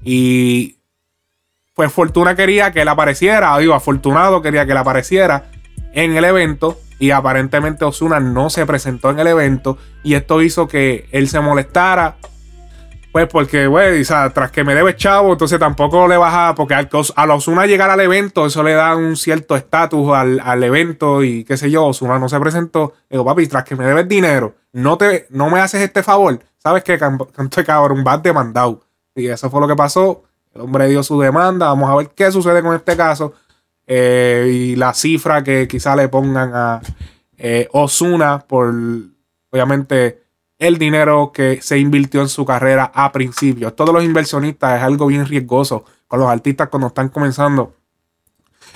[0.02, 0.78] Y
[1.74, 5.50] pues Fortuna quería que él apareciera, digo, afortunado quería que él apareciera
[5.92, 6.78] en el evento.
[6.98, 9.76] Y aparentemente Osuna no se presentó en el evento.
[10.02, 12.16] Y esto hizo que él se molestara
[13.16, 16.74] pues porque, güey, o sea, tras que me debe chavo, entonces tampoco le baja, porque
[16.74, 21.24] al, a Osuna llegar al evento, eso le da un cierto estatus al, al, evento
[21.24, 22.92] y qué sé yo, Osuna no se presentó.
[23.08, 26.82] Digo, papi, tras que me debes dinero, no, te, no me haces este favor, ¿sabes
[26.82, 26.98] qué?
[26.98, 28.82] Canto cabrón, vas demandado.
[29.14, 30.24] Y eso fue lo que pasó.
[30.52, 33.34] El hombre dio su demanda, vamos a ver qué sucede con este caso.
[33.86, 36.80] Eh, y la cifra que quizá le pongan a
[37.38, 38.74] eh, Osuna por,
[39.50, 40.24] obviamente
[40.58, 43.72] el dinero que se invirtió en su carrera a principio.
[43.72, 47.76] Todos los inversionistas es algo bien riesgoso con los artistas cuando están comenzando.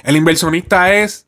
[0.04, 1.26] El inversionista es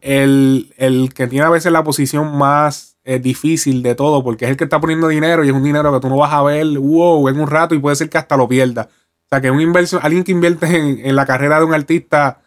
[0.00, 4.50] el, el que tiene a veces la posición más eh, difícil de todo porque es
[4.50, 6.66] el que está poniendo dinero y es un dinero que tú no vas a ver
[6.78, 8.82] wow, en un rato y puede ser que hasta lo pierda.
[8.82, 12.42] O sea, que un inversión, alguien que invierte en, en la carrera de un artista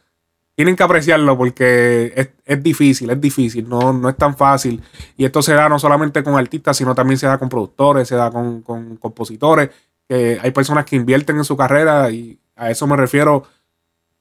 [0.56, 4.84] tienen que apreciarlo porque es, es, difícil, es difícil, no, no es tan fácil.
[5.18, 8.16] Y esto se da no solamente con artistas, sino también se da con productores, se
[8.16, 9.72] da con, con compositores.
[10.08, 13.46] Que hay personas que invierten en su carrera y a eso me refiero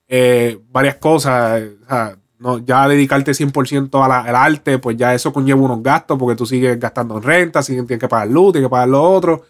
[0.08, 1.62] eh, varias cosas.
[1.82, 5.82] O sea, no, ya dedicarte 100% a la, al arte, pues ya eso conlleva unos
[5.82, 9.02] gastos porque tú sigues gastando en renta, tienes que pagar luz, tienes que pagar lo
[9.02, 9.42] otro.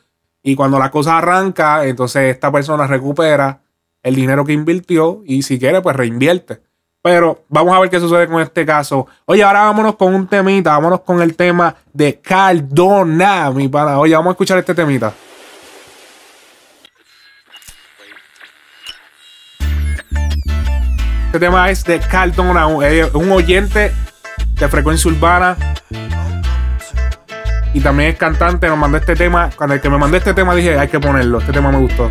[0.43, 3.61] Y cuando la cosa arranca, entonces esta persona recupera
[4.03, 6.63] el dinero que invirtió y si quiere, pues reinvierte.
[7.03, 9.07] Pero vamos a ver qué sucede con este caso.
[9.25, 10.73] Oye, ahora vámonos con un temita.
[10.73, 13.99] Vámonos con el tema de Cardona, mi pana.
[13.99, 15.13] Oye, vamos a escuchar este temita.
[21.31, 22.83] Este tema es de Cardona, un,
[23.15, 23.93] un oyente
[24.59, 25.57] de frecuencia urbana.
[27.73, 28.67] Y también es cantante.
[28.67, 29.49] Nos mandó este tema.
[29.55, 31.39] Cuando el que me mandó este tema dije, hay que ponerlo.
[31.39, 32.11] Este tema me gustó.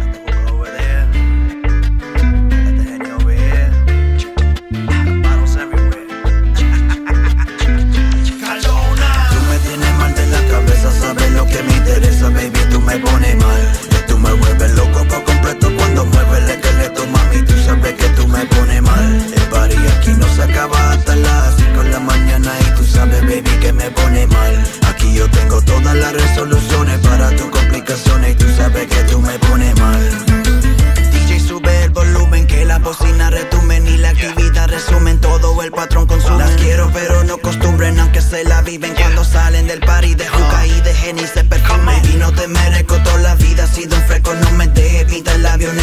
[38.29, 41.99] Se la viven cuando salen del party de juca y de Jenny se perfume.
[42.13, 45.35] Y no te merezco toda la vida, ha sido un freco, no me deje pintar
[45.35, 45.79] el labio en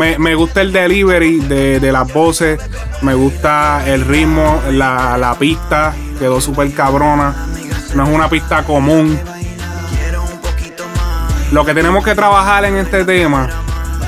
[0.00, 2.58] Me, gusta el delivery de, de, las voces.
[3.02, 5.94] Me gusta el ritmo, la, la pista.
[6.18, 7.34] Quedó súper cabrona.
[7.94, 9.20] no es una pista común.
[11.52, 13.50] Lo que tenemos que trabajar en este tema,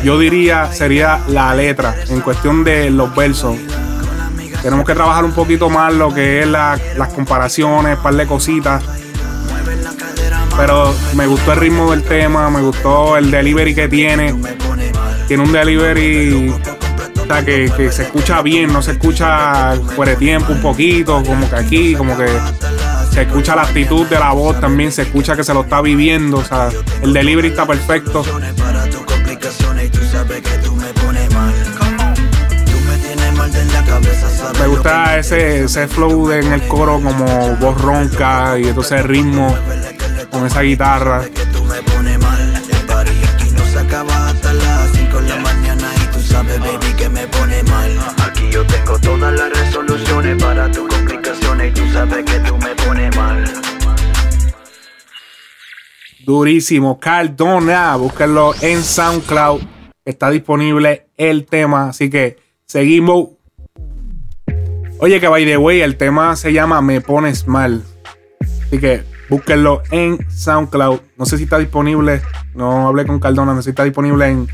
[0.02, 3.56] yo diría, sería la letra, en cuestión de los versos.
[4.62, 8.82] Tenemos que trabajar un poquito más lo que es la- las comparaciones, par de cositas.
[10.56, 14.34] Pero me gustó el ritmo del tema, me gustó el delivery que tiene.
[15.32, 20.52] Tiene un delivery o sea, que, se escucha bien, no se escucha fuera de tiempo
[20.52, 22.26] un poquito, como que aquí, como que
[23.10, 26.36] se escucha la actitud de la voz también, se escucha que se lo está viviendo,
[26.36, 26.68] o sea,
[27.00, 28.22] el delivery está perfecto.
[34.60, 39.56] Me gusta ese, ese flow en el coro como voz ronca y entonces el ritmo
[40.30, 41.22] con esa guitarra.
[48.66, 53.44] Tengo todas las resoluciones para tus complicaciones y tú sabes que tú me pones mal.
[56.24, 57.00] Durísimo.
[57.00, 59.62] Cardona, búsquenlo en SoundCloud.
[60.04, 63.30] Está disponible el tema, así que seguimos.
[64.98, 67.82] Oye, que by the way, el tema se llama Me Pones Mal.
[68.40, 71.00] Así que búsquenlo en SoundCloud.
[71.16, 72.22] No sé si está disponible.
[72.54, 74.48] No hablé con Cardona, no sé si está disponible en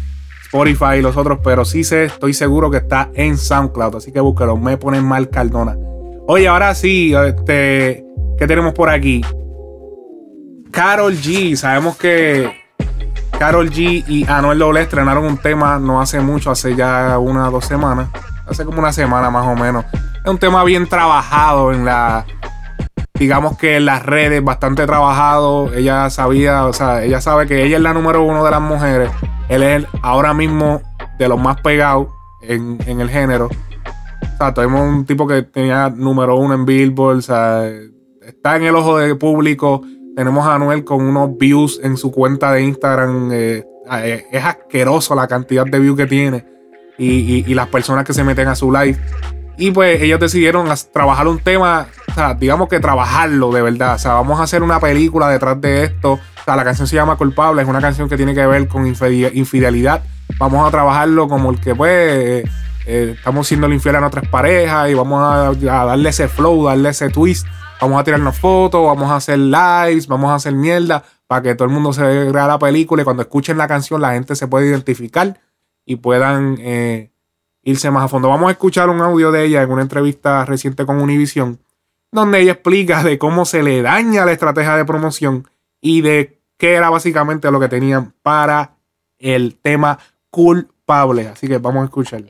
[0.49, 3.97] Spotify y los otros, pero sí sé, estoy seguro que está en SoundCloud.
[3.97, 4.57] Así que búsquenlo.
[4.57, 5.77] Me Pones Mal Cardona.
[6.27, 8.05] Oye, ahora sí, este,
[8.39, 9.23] ¿qué tenemos por aquí?
[10.71, 12.51] Carol G, sabemos que
[13.39, 17.53] Carol G y Anuel Doble estrenaron un tema no hace mucho, hace ya una o
[17.53, 18.09] dos semanas,
[18.47, 19.85] hace como una semana más o menos.
[20.25, 22.25] Es un tema bien trabajado en la,
[23.19, 25.73] digamos que en las redes, bastante trabajado.
[25.75, 29.11] Ella sabía, o sea, ella sabe que ella es la número uno de las mujeres.
[29.49, 30.81] Él es el- ahora mismo
[31.19, 32.09] de los más pegados
[32.43, 33.47] en, en el género.
[33.47, 37.69] O sea, tuvimos un tipo que tenía número uno en Billboard, o sea,
[38.23, 39.83] está en el ojo del público.
[40.17, 43.31] Tenemos a Anuel con unos views en su cuenta de Instagram.
[43.33, 46.45] eh, eh, es asqueroso la cantidad de views que tiene
[46.99, 48.97] y, y- y las personas que se meten a su live.
[49.57, 51.87] Y pues ellos decidieron trabajar un tema,
[52.19, 53.95] sea, digamos que trabajarlo de verdad.
[53.95, 56.13] O sea, vamos a hacer una película detrás de esto.
[56.13, 58.87] O sea, la canción se llama Culpable, es una canción que tiene que ver con
[58.87, 60.03] infide- infidelidad.
[60.39, 62.45] Vamos a trabajarlo como el que pues eh,
[62.87, 66.91] eh, estamos siendo infiel a nuestras parejas y vamos a, a darle ese flow, darle
[66.91, 67.47] ese twist.
[67.81, 71.67] Vamos a tirarnos fotos, vamos a hacer lives, vamos a hacer mierda para que todo
[71.69, 74.67] el mundo se vea la película y cuando escuchen la canción la gente se pueda
[74.67, 75.39] identificar
[75.85, 77.13] y puedan eh,
[77.63, 78.29] irse más a fondo.
[78.29, 81.61] Vamos a escuchar un audio de ella en una entrevista reciente con Univision,
[82.11, 85.49] donde ella explica de cómo se le daña la estrategia de promoción
[85.81, 88.77] y de qué era básicamente lo que tenían para
[89.19, 89.99] el tema
[90.31, 91.29] culpable.
[91.29, 92.23] Así que vamos a escuchar.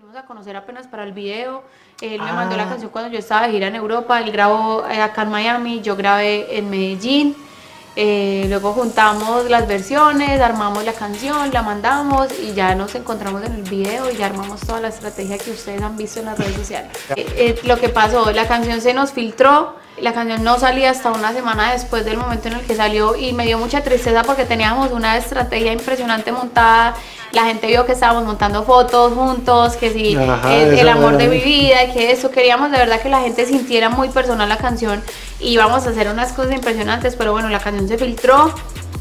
[0.00, 1.64] Vamos a conocer apenas para el video.
[2.00, 4.20] Él me mandó la canción cuando yo estaba de gira en Europa.
[4.20, 7.34] Él grabó eh, acá en Miami, yo grabé en Medellín.
[7.96, 13.52] Eh, luego juntamos las versiones, armamos la canción, la mandamos y ya nos encontramos en
[13.52, 16.56] el video y ya armamos toda la estrategia que ustedes han visto en las redes
[16.56, 16.90] sociales.
[17.14, 21.12] Eh, eh, lo que pasó, la canción se nos filtró, la canción no salía hasta
[21.12, 24.44] una semana después del momento en el que salió y me dio mucha tristeza porque
[24.44, 26.94] teníamos una estrategia impresionante montada.
[27.32, 31.38] La gente vio que estábamos montando fotos juntos, que sí, Ajá, el, amor de mi
[31.38, 32.30] vida, y que eso.
[32.30, 35.02] Queríamos de verdad que la gente sintiera muy personal la canción
[35.40, 38.52] y íbamos a hacer unas cosas impresionantes, pero bueno, la canción se filtró,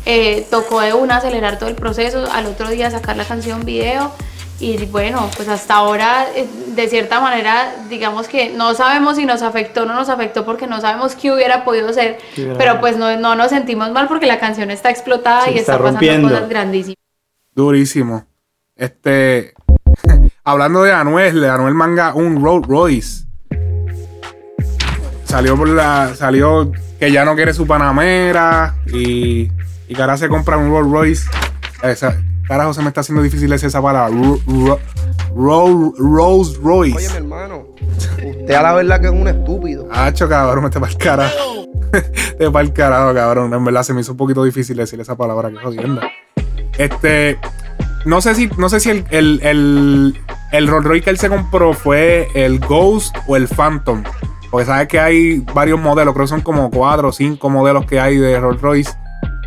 [0.05, 4.11] eh, tocó de una acelerar todo el proceso, al otro día sacar la canción video
[4.59, 9.41] y bueno, pues hasta ahora eh, de cierta manera digamos que no sabemos si nos
[9.41, 12.95] afectó o no nos afectó porque no sabemos qué hubiera podido ser, Sí, pero pues
[12.97, 16.29] no, no nos sentimos mal porque la canción está explotada y está está, pasando rompiendo.
[16.29, 16.97] cosas grandísimas.
[17.55, 18.25] Durísimo.
[18.75, 19.53] Este.
[20.43, 23.25] hablando de Anuel, de Anuel manga un Rolls Royce.
[25.25, 26.15] Salió por la.
[26.15, 28.75] Salió que ya no quiere su Panamera.
[28.87, 29.51] Y.
[29.87, 31.29] Y que ahora se compra un Rolls Royce.
[31.83, 32.15] Esa,
[32.47, 34.15] carajo, se me está haciendo difícil decir esa palabra.
[34.15, 34.79] Ro- ro-
[35.35, 36.95] Ro- Rolls Royce.
[36.97, 37.63] Oye, mi hermano,
[38.17, 39.87] usted a la verdad que es un estúpido.
[39.91, 41.65] Hacho, cabrón, me te el carajo.
[42.37, 43.53] te el carajo, cabrón.
[43.53, 46.01] En verdad se me hizo un poquito difícil decir esa palabra, que jodienda.
[46.77, 47.37] Este.
[48.05, 50.19] No sé si, no sé si el, el, el,
[50.51, 54.03] el Rolls Royce que él se compró fue el Ghost o el Phantom.
[54.51, 57.99] Porque sabes que hay varios modelos, creo que son como cuatro o cinco modelos que
[58.01, 58.91] hay de Rolls Royce.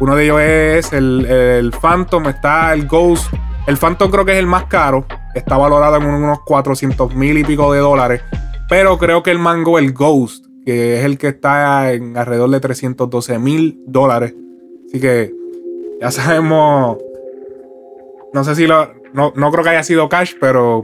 [0.00, 3.32] Uno de ellos es el, el Phantom, está el Ghost.
[3.66, 5.06] El Phantom creo que es el más caro.
[5.34, 8.22] Está valorado en unos 400 mil y pico de dólares.
[8.68, 12.60] Pero creo que el mango, el Ghost, que es el que está en alrededor de
[12.60, 14.34] 312 mil dólares.
[14.88, 15.32] Así que
[16.00, 16.98] ya sabemos.
[18.32, 18.92] No sé si lo.
[19.14, 20.82] No, no creo que haya sido cash, pero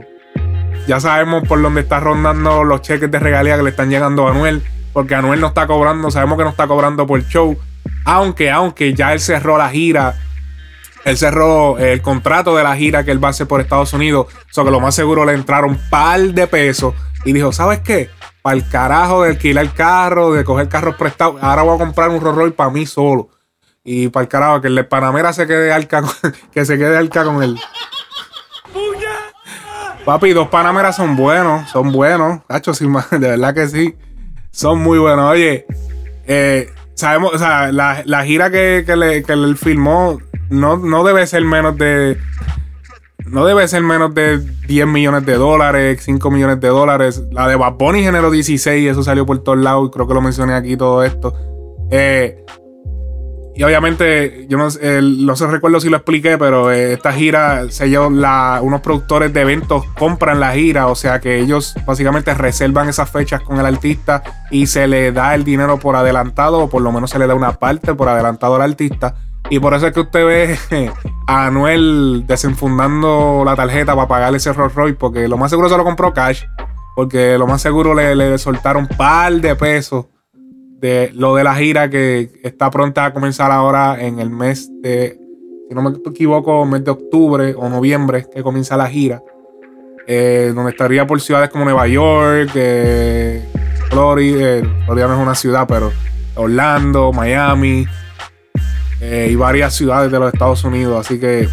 [0.87, 4.31] ya sabemos por dónde está rondando los cheques de regalía que le están llegando a
[4.31, 4.61] Anuel.
[4.91, 7.55] porque Anuel no está cobrando, sabemos que no está cobrando por show.
[8.05, 10.15] Aunque, aunque ya él cerró la gira,
[11.05, 14.27] él cerró el contrato de la gira que él va a hacer por Estados Unidos.
[14.33, 16.93] O sea que lo más seguro le entraron par de pesos.
[17.25, 18.09] Y dijo, ¿sabes qué?
[18.41, 21.41] Para el carajo de alquilar el carro, de coger carros prestados.
[21.41, 23.29] Ahora voy a comprar un Rolls Royce para mí solo.
[23.85, 26.97] Y para el carajo, que el de Panamera se quede alca con- que se quede
[26.97, 27.57] alca con él.
[30.05, 32.41] Papi, dos Panameras son buenos, son buenos.
[32.49, 33.95] Hacho, sin más, de verdad que sí.
[34.51, 35.31] Son muy buenos.
[35.31, 35.65] Oye,
[36.27, 41.03] eh, sabemos, o sea, la, la gira que, que, le, que él filmó no, no
[41.03, 42.17] debe ser menos de.
[43.25, 47.23] No debe ser menos de 10 millones de dólares, 5 millones de dólares.
[47.31, 49.89] La de Bad Bunny generó 16 y eso salió por todos lados.
[49.91, 51.33] Creo que lo mencioné aquí todo esto.
[51.89, 52.43] Eh,
[53.55, 57.69] y obviamente, yo no, el- no sé recuerdo si lo expliqué, pero eh, esta gira,
[57.69, 62.33] se lleva la- unos productores de eventos compran la gira, o sea que ellos básicamente
[62.33, 66.69] reservan esas fechas con el artista y se le da el dinero por adelantado, o
[66.69, 69.15] por lo menos se le da una parte por adelantado al artista.
[69.49, 70.89] Y por eso es que usted ve
[71.27, 75.77] a Anuel desenfundando la tarjeta para pagarle ese Rolls Royce, porque lo más seguro se
[75.77, 76.43] lo compró cash,
[76.95, 80.05] porque lo más seguro le, le soltaron un par de pesos
[81.13, 85.17] lo de la gira que está pronta a comenzar ahora en el mes de,
[85.69, 89.21] si no me equivoco, mes de octubre o noviembre que comienza la gira,
[90.07, 93.47] eh, donde estaría por ciudades como Nueva York, eh,
[93.89, 95.93] Florida, eh, Florida no es una ciudad, pero
[96.35, 97.87] Orlando, Miami
[98.99, 101.47] y varias ciudades de los Estados Unidos, así que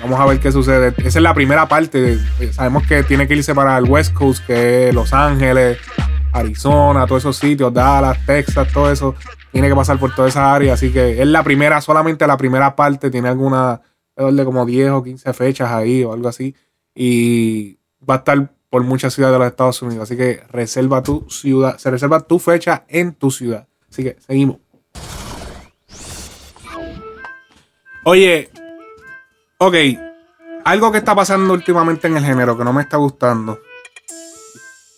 [0.00, 0.92] vamos a ver qué sucede.
[0.98, 2.18] Esa es la primera parte,
[2.52, 5.78] sabemos que tiene que irse para el West Coast, que es Los Ángeles,
[6.32, 9.14] Arizona, todos esos sitios, Dallas, Texas, todo eso,
[9.50, 10.74] tiene que pasar por toda esa área.
[10.74, 13.80] Así que es la primera, solamente la primera parte, tiene alguna,
[14.16, 16.54] de como 10 o 15 fechas ahí o algo así.
[16.94, 17.78] Y
[18.08, 20.04] va a estar por muchas ciudades de los Estados Unidos.
[20.04, 23.68] Así que reserva tu ciudad, se reserva tu fecha en tu ciudad.
[23.90, 24.56] Así que seguimos.
[28.04, 28.50] Oye,
[29.58, 29.74] ok,
[30.64, 33.60] algo que está pasando últimamente en el género que no me está gustando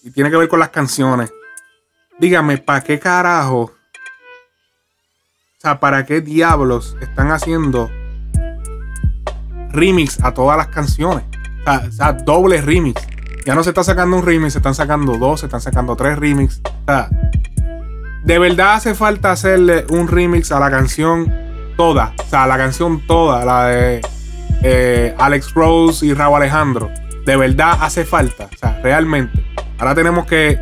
[0.04, 1.32] y tiene que ver con las canciones.
[2.18, 3.60] Dígame, ¿para qué carajo?
[3.62, 3.72] O
[5.58, 7.90] sea, ¿para qué diablos están haciendo
[9.70, 11.24] remix a todas las canciones?
[11.66, 13.00] O sea, doble remix.
[13.46, 16.18] Ya no se está sacando un remix, se están sacando dos, se están sacando tres
[16.18, 16.60] remix.
[16.64, 17.08] O sea,
[18.22, 21.32] de verdad hace falta hacerle un remix a la canción
[21.78, 22.12] toda.
[22.22, 24.02] O sea, la canción toda, la de
[24.62, 26.90] eh, Alex Rose y Raúl Alejandro.
[27.24, 28.48] De verdad hace falta.
[28.52, 29.44] O sea, realmente.
[29.78, 30.58] Ahora tenemos que.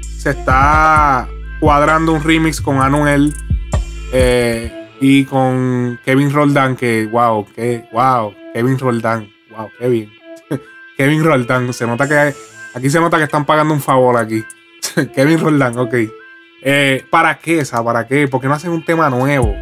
[0.00, 1.28] Se está
[1.60, 3.32] cuadrando un remix con Anuel
[4.12, 6.76] eh, y con Kevin Roldán.
[6.76, 9.28] Que, wow, que, wow, Kevin Roldán.
[9.56, 10.12] Wow, qué bien.
[10.96, 11.72] Kevin Roldán.
[11.72, 12.34] Se nota que.
[12.74, 14.44] Aquí se nota que están pagando un favor aquí.
[15.14, 15.94] Kevin Roldán, ok.
[16.62, 17.62] Eh, ¿Para qué?
[17.62, 18.28] O ¿para qué?
[18.28, 19.54] ¿Por qué no hacen un tema nuevo?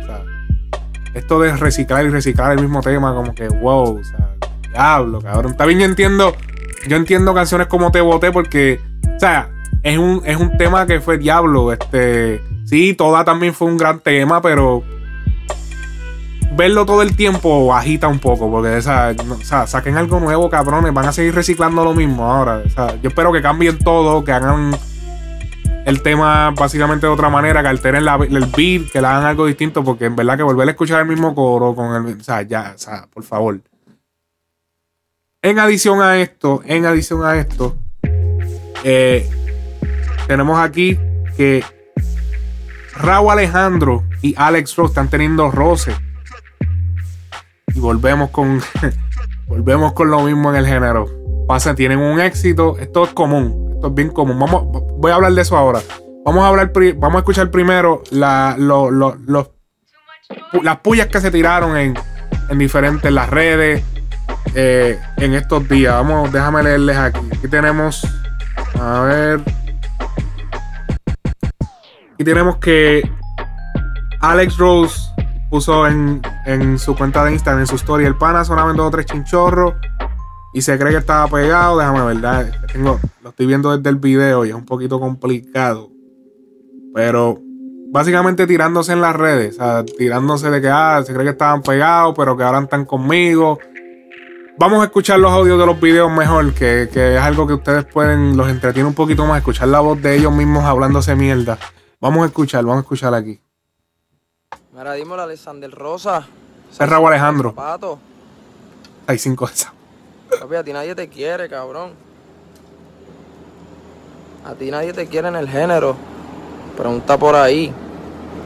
[1.13, 4.34] Esto de reciclar y reciclar el mismo tema, como que, wow, o sea,
[4.75, 5.57] diablo, cabrón.
[5.67, 6.37] Bien, yo entiendo,
[6.87, 8.81] yo entiendo canciones como Te Boté porque,
[9.17, 9.49] o sea,
[9.83, 11.73] es un, es un tema que fue diablo.
[11.73, 14.83] Este, sí, toda también fue un gran tema, pero
[16.57, 20.51] verlo todo el tiempo agita un poco, porque, o sea, o sea, saquen algo nuevo,
[20.51, 20.93] cabrones.
[20.93, 22.63] Van a seguir reciclando lo mismo ahora.
[22.65, 24.77] O sea, yo espero que cambien todo, que hagan
[25.85, 29.85] el tema básicamente de otra manera, que alteren el beat, que le hagan algo distinto,
[29.85, 32.21] porque en verdad que volver a escuchar el mismo coro con el.
[32.21, 33.61] O sea, ya, o sea, por favor.
[35.45, 37.77] En adición a esto, en adición a esto,
[38.83, 39.29] eh,
[40.27, 40.99] tenemos aquí
[41.37, 41.62] que
[42.97, 45.95] Raúl Alejandro y Alex Rose están teniendo roce.
[47.75, 48.62] Y volvemos con.
[49.47, 51.11] volvemos con lo mismo en el género.
[51.47, 52.79] Pasa, tienen un éxito.
[52.79, 53.73] Esto es común.
[53.75, 54.39] Esto es bien común.
[54.39, 54.65] Vamos,
[54.97, 55.81] voy a hablar de eso ahora.
[56.25, 58.57] Vamos a hablar, vamos a escuchar primero la,
[60.62, 61.95] las pullas que se tiraron en,
[62.49, 63.85] en diferentes las redes
[64.55, 65.95] eh, en estos días.
[65.95, 67.21] Vamos, déjame leerles aquí.
[67.33, 68.07] Aquí tenemos.
[68.81, 69.41] A ver.
[72.15, 73.03] Aquí tenemos que
[74.21, 75.01] Alex Rose
[75.51, 78.91] puso en, en su cuenta de Instagram, en su story, el pana en dos o
[78.91, 79.75] tres chinchorros
[80.55, 81.79] y se cree que estaba pegado.
[81.79, 82.53] Déjame ver, ¿verdad?
[83.23, 85.91] Lo estoy viendo desde el video y es un poquito complicado.
[86.95, 87.39] Pero
[87.91, 91.63] básicamente tirándose en las redes, o sea, tirándose de que ah, se cree que estaban
[91.63, 93.59] pegados, pero que ahora están conmigo.
[94.57, 97.85] Vamos a escuchar los audios de los videos mejor, que, que es algo que ustedes
[97.87, 101.59] pueden, los entretiene un poquito más, escuchar la voz de ellos mismos hablándose mierda.
[102.01, 103.41] Vamos a escuchar, vamos a escuchar aquí.
[104.73, 106.27] Mira, dímelo, Alexander Rosa.
[106.71, 107.51] Es Raúl Alejandro.
[107.51, 107.99] Zapato.
[109.09, 109.73] Hay cinco de esas.
[110.39, 111.91] Papi, a ti nadie te quiere, cabrón.
[114.45, 115.97] A ti nadie te quiere en el género.
[116.77, 117.73] Pregunta por ahí.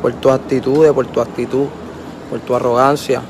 [0.01, 1.67] Por tus actitudes, por tu actitud,
[2.31, 3.21] por tu arrogancia.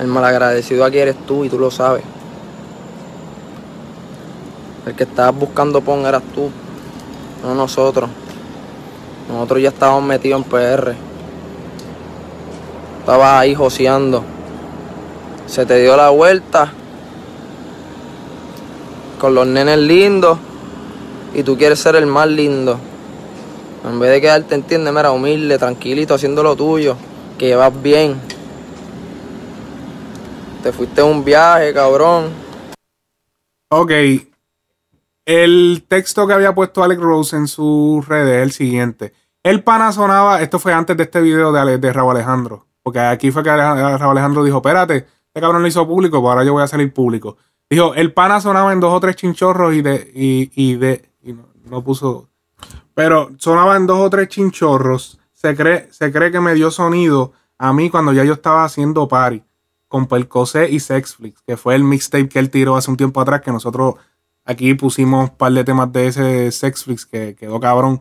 [0.00, 2.02] El malagradecido aquí eres tú y tú lo sabes.
[4.86, 6.50] El que estabas buscando pon eras tú,
[7.44, 8.08] no nosotros.
[9.28, 10.94] Nosotros ya estábamos metidos en PR.
[13.00, 14.24] Estabas ahí joseando.
[15.46, 16.72] Se te dio la vuelta
[19.20, 20.38] con los nenes lindos
[21.34, 22.78] y tú quieres ser el más lindo.
[23.84, 26.96] En vez de quedarte, entiende, mira, humilde, tranquilito, haciendo lo tuyo,
[27.36, 28.39] que vas bien.
[30.62, 32.30] Te fuiste un viaje, cabrón.
[33.70, 33.92] Ok.
[35.24, 39.12] El texto que había puesto Alex Rose en sus redes es el siguiente.
[39.42, 42.66] El pana sonaba, esto fue antes de este video de, Ale- Raúl Alejandro.
[42.82, 46.44] Porque aquí fue que Raúl Alejandro dijo, espérate, este cabrón lo hizo público, pues ahora
[46.44, 47.36] yo voy a salir público.
[47.68, 51.08] Dijo, el pana sonaba en dos o tres chinchorros y de, y, y de,
[51.64, 52.28] no puso,
[52.94, 55.20] pero sonaba en dos o tres chinchorros.
[55.32, 59.06] Se cree, se cree que me dio sonido a mí cuando ya yo estaba haciendo
[59.08, 59.42] party
[59.90, 63.40] con Percocé y Sexflix, que fue el mixtape que él tiró hace un tiempo atrás,
[63.40, 63.96] que nosotros
[64.44, 68.00] aquí pusimos un par de temas de ese Sexflix que quedó cabrón.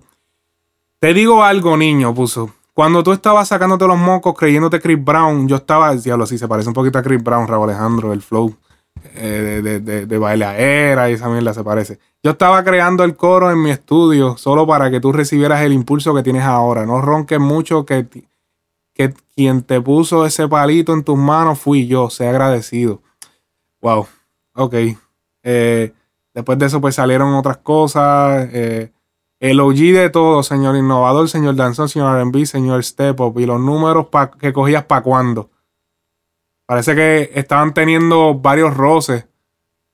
[1.00, 2.52] Te digo algo, niño, puso.
[2.76, 6.70] Cuando tú estabas sacándote los mocos creyéndote Chris Brown, yo estaba, diablo, sí, se parece
[6.70, 8.56] un poquito a Chris Brown, Raúl Alejandro, el flow
[9.16, 11.98] eh, de, de, de, bailadera y esa mierda se parece.
[12.22, 16.14] Yo estaba creando el coro en mi estudio solo para que tú recibieras el impulso
[16.14, 16.86] que tienes ahora.
[16.86, 18.06] No ronques mucho que,
[19.00, 22.10] que quien te puso ese palito en tus manos fui yo.
[22.10, 23.02] Sé agradecido.
[23.80, 24.08] Wow.
[24.56, 24.76] Ok.
[25.42, 25.94] Eh,
[26.34, 28.50] después de eso pues salieron otras cosas.
[28.52, 28.92] eh,
[29.40, 33.40] el OG de todo, señor innovador, señor danzón, señor R&B, señor step up.
[33.40, 34.08] Y los números
[34.38, 35.50] que cogías para cuándo.
[36.66, 39.28] Parece que estaban teniendo varios roces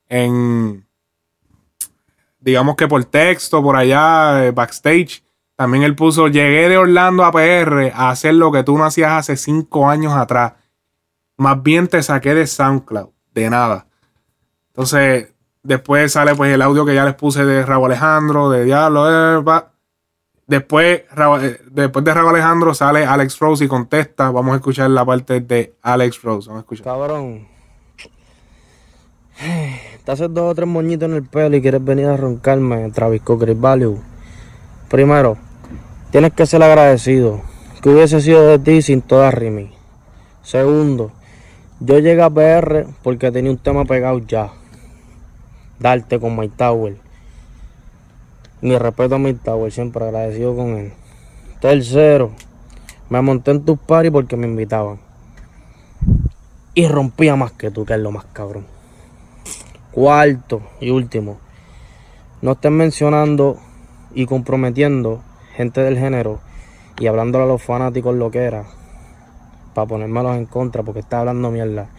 [0.10, 0.88] en,
[2.40, 5.24] digamos que por texto, por allá, eh, backstage.
[5.56, 9.12] También él puso, llegué de Orlando a PR a hacer lo que tú no hacías
[9.14, 10.54] hace cinco años atrás.
[11.38, 13.88] Más bien te saqué de SoundCloud, de nada.
[14.68, 15.34] Entonces,
[15.64, 19.40] después sale pues el audio que ya les puse de Raúl Alejandro, de Diablo.
[19.40, 19.44] eh.
[20.48, 21.04] Después,
[21.42, 24.30] eh, después de Raúl Alejandro sale Alex Rose y contesta.
[24.30, 26.50] Vamos a escuchar la parte de Alex Rose.
[26.50, 26.84] Vamos a escuchar.
[26.86, 27.48] Cabrón.
[30.06, 33.22] Te haces dos o tres moñitos en el pelo y quieres venir a roncarme, Travis
[33.24, 34.00] Chris Value.
[34.88, 35.38] Primero,
[36.12, 37.42] tienes que ser agradecido.
[37.82, 39.72] Que hubiese sido de ti sin toda Rimi.
[40.42, 41.12] Segundo,
[41.80, 44.52] yo llegué a PR porque tenía un tema pegado ya.
[45.80, 46.98] Darte con My Tower.
[48.62, 50.94] Mi respeto a My Tower, siempre agradecido con él.
[51.60, 52.32] Tercero,
[53.10, 55.00] me monté en tus parties porque me invitaban.
[56.74, 58.66] Y rompía más que tú, que es lo más cabrón.
[59.92, 61.38] Cuarto y último,
[62.42, 63.58] no estén mencionando
[64.14, 65.22] y comprometiendo
[65.56, 66.40] gente del género
[67.00, 68.66] y hablándole a los fanáticos lo que era
[69.74, 71.90] para ponérmelos en contra porque está hablando mierda.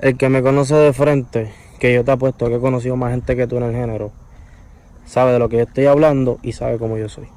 [0.00, 3.36] El que me conoce de frente, que yo te apuesto que he conocido más gente
[3.36, 4.12] que tú en el género,
[5.04, 7.28] sabe de lo que yo estoy hablando y sabe cómo yo soy.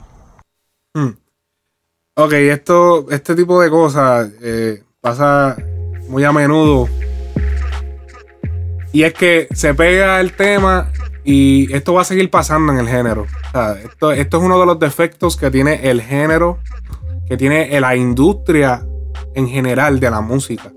[0.94, 1.18] Hmm.
[2.16, 5.58] Ok, esto, este tipo de cosas eh, pasa
[6.08, 6.88] muy a menudo.
[8.92, 10.92] Y es que se pega el tema
[11.30, 13.28] y esto va a seguir pasando en el género.
[13.84, 16.60] Esto, es uno de los defectos que tiene el género,
[17.28, 18.88] que tiene la industria
[19.36, 20.72] en general de la música.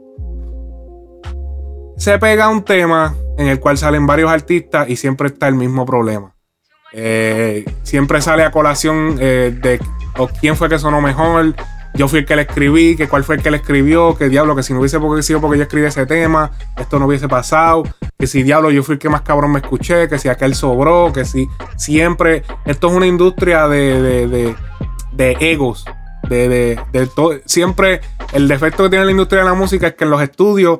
[1.97, 5.87] Se pega un tema en el cual salen varios artistas y siempre está el mismo
[5.87, 6.35] problema.
[6.93, 9.79] Eh, siempre sale a colación eh, de
[10.41, 11.55] quién fue que sonó mejor.
[11.95, 14.55] Yo fui el que le escribí, que cuál fue el que le escribió, que diablo,
[14.55, 17.83] que si no hubiese sido porque yo escribí ese tema, esto no hubiese pasado,
[18.19, 21.13] que si diablo yo fui el que más cabrón me escuché, que si aquel sobró,
[21.13, 24.55] que si siempre, esto es una industria de, de,
[25.13, 25.85] de, egos,
[26.29, 28.01] de, de, de todo, siempre
[28.33, 30.79] el defecto que tiene la industria de la música es que en los estudios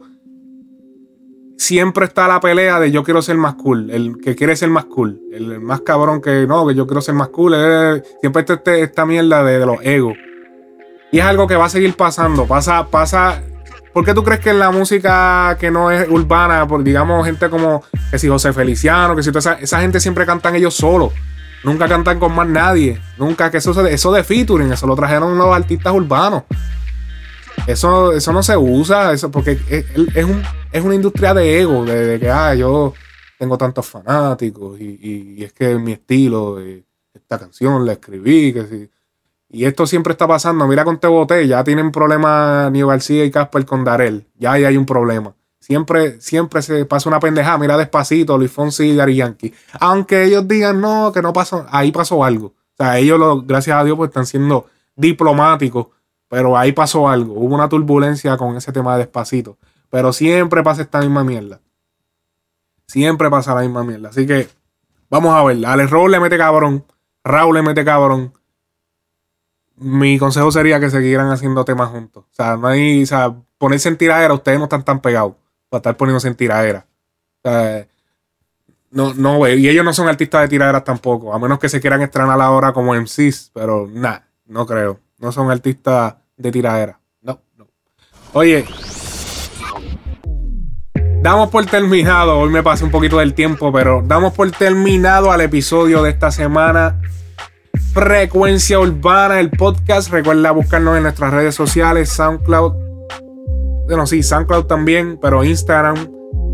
[1.59, 4.87] siempre está la pelea de yo quiero ser más cool, el que quiere ser más
[4.87, 8.55] cool, el más cabrón que no, que yo quiero ser más cool, eh, siempre está
[8.55, 10.15] este- esta mierda de los egos.
[11.13, 13.43] Y es algo que va a seguir pasando, pasa, pasa.
[13.93, 17.51] ¿Por qué tú crees que en la música que no es urbana, por digamos gente
[17.51, 21.13] como que si José Feliciano, que si toda esa, esa gente siempre cantan ellos solos?
[21.65, 23.01] Nunca cantan con más nadie.
[23.19, 26.45] Nunca, que eso, eso de featuring, eso lo trajeron los artistas urbanos.
[27.67, 29.85] Eso, eso no se usa, eso porque es,
[30.15, 30.43] es un-
[30.73, 32.95] es una industria de ego, de, que ah, yo
[33.39, 38.53] tengo tantos fanáticos y, y- y es que mi estilo, eh, esta canción la escribí,
[38.53, 38.91] que si.
[39.53, 40.67] Y esto siempre está pasando.
[40.69, 44.27] Mira con Te Boté, ya tienen problemas Nio García y Casper con Darel.
[44.39, 45.35] Ya ahí hay un problema.
[45.59, 47.59] Siempre, siempre se pasa una pendejada.
[47.59, 49.55] Mira despacito, Luis Fonsi y Daddy Yankee.
[49.81, 52.47] Aunque ellos digan no, que no pasó, ahí pasó algo.
[52.49, 54.67] O sea, ellos, lo- gracias a Dios, pues están siendo
[54.97, 55.89] diplomáticos.
[56.29, 57.35] Pero ahí pasó algo.
[57.35, 59.59] Hubo una turbulencia con ese tema de despacito.
[59.91, 61.61] Pero siempre pasa esta misma mierda.
[62.87, 64.09] Siempre pasa la misma mierda.
[64.11, 64.49] Así que
[65.09, 65.65] vamos a ver.
[65.65, 66.85] Alex Roll le mete cabrón.
[67.25, 68.33] Raúl le mete cabrón.
[69.81, 72.25] Mi consejo sería que siguieran haciendo temas juntos.
[72.31, 73.03] O sea, no hay.
[73.03, 75.35] O sea, ponerse en tiradera, ustedes no están tan pegados
[75.71, 76.87] para estar poniéndose en tiradera.
[77.43, 77.87] O sea,
[78.91, 79.49] no, no.
[79.49, 81.33] Y ellos no son artistas de tiraderas tampoco.
[81.33, 83.53] A menos que se quieran estrenar ahora como MCs.
[83.55, 85.01] Pero nada, no creo.
[85.19, 87.01] No son artistas de tiradera.
[87.23, 87.67] No, no.
[88.35, 88.67] Oye.
[91.23, 92.39] Damos por terminado.
[92.39, 96.31] Hoy me pasé un poquito del tiempo, pero damos por terminado al episodio de esta
[96.31, 97.01] semana.
[97.93, 100.11] Frecuencia Urbana, el podcast.
[100.11, 102.73] Recuerda buscarnos en nuestras redes sociales, SoundCloud.
[103.87, 105.97] Bueno, sí, SoundCloud también, pero Instagram,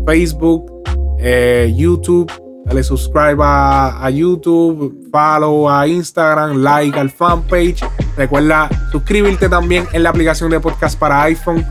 [0.07, 0.71] Facebook,
[1.19, 2.31] eh, YouTube.
[2.65, 7.85] Dale subscribe a, a YouTube, follow a Instagram, like al fanpage.
[8.17, 11.63] Recuerda suscribirte también en la aplicación de podcast para iPhone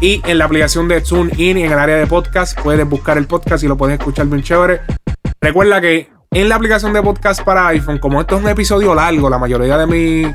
[0.00, 2.60] y en la aplicación de TuneIn en el área de podcast.
[2.60, 4.80] Puedes buscar el podcast y lo puedes escuchar bien chévere.
[5.40, 9.30] Recuerda que en la aplicación de podcast para iPhone, como esto es un episodio largo,
[9.30, 10.34] la mayoría de, mi,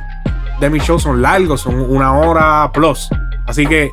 [0.59, 3.09] de mis shows son largos, son una hora plus.
[3.45, 3.91] Así que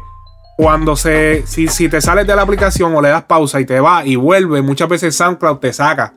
[0.56, 1.44] cuando se.
[1.46, 4.16] Si, si te sales de la aplicación o le das pausa y te va y
[4.16, 6.14] vuelve, muchas veces SoundCloud te saca.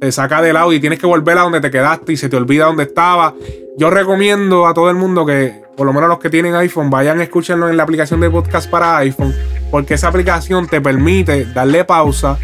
[0.00, 2.36] Te saca del audio y tienes que volver a donde te quedaste y se te
[2.36, 3.34] olvida dónde estaba.
[3.78, 7.20] Yo recomiendo a todo el mundo que, por lo menos los que tienen iPhone, vayan
[7.20, 9.32] a escucharlo en la aplicación de podcast para iPhone.
[9.70, 12.36] Porque esa aplicación te permite darle pausa,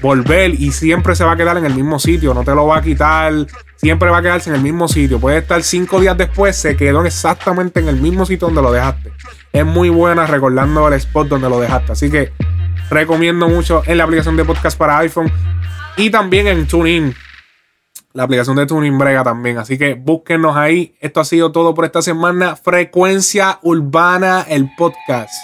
[0.00, 2.34] volver y siempre se va a quedar en el mismo sitio.
[2.34, 3.32] No te lo va a quitar.
[3.76, 5.20] Siempre va a quedarse en el mismo sitio.
[5.20, 9.12] Puede estar cinco días después, se quedó exactamente en el mismo sitio donde lo dejaste.
[9.52, 11.92] Es muy buena recordando el spot donde lo dejaste.
[11.92, 12.32] Así que
[12.90, 15.30] recomiendo mucho en la aplicación de podcast para iPhone
[15.96, 17.14] y también en TuneIn.
[18.14, 19.58] La aplicación de TuneIn Brega también.
[19.58, 20.96] Así que búsquenos ahí.
[21.00, 22.56] Esto ha sido todo por esta semana.
[22.56, 25.34] Frecuencia Urbana, el podcast.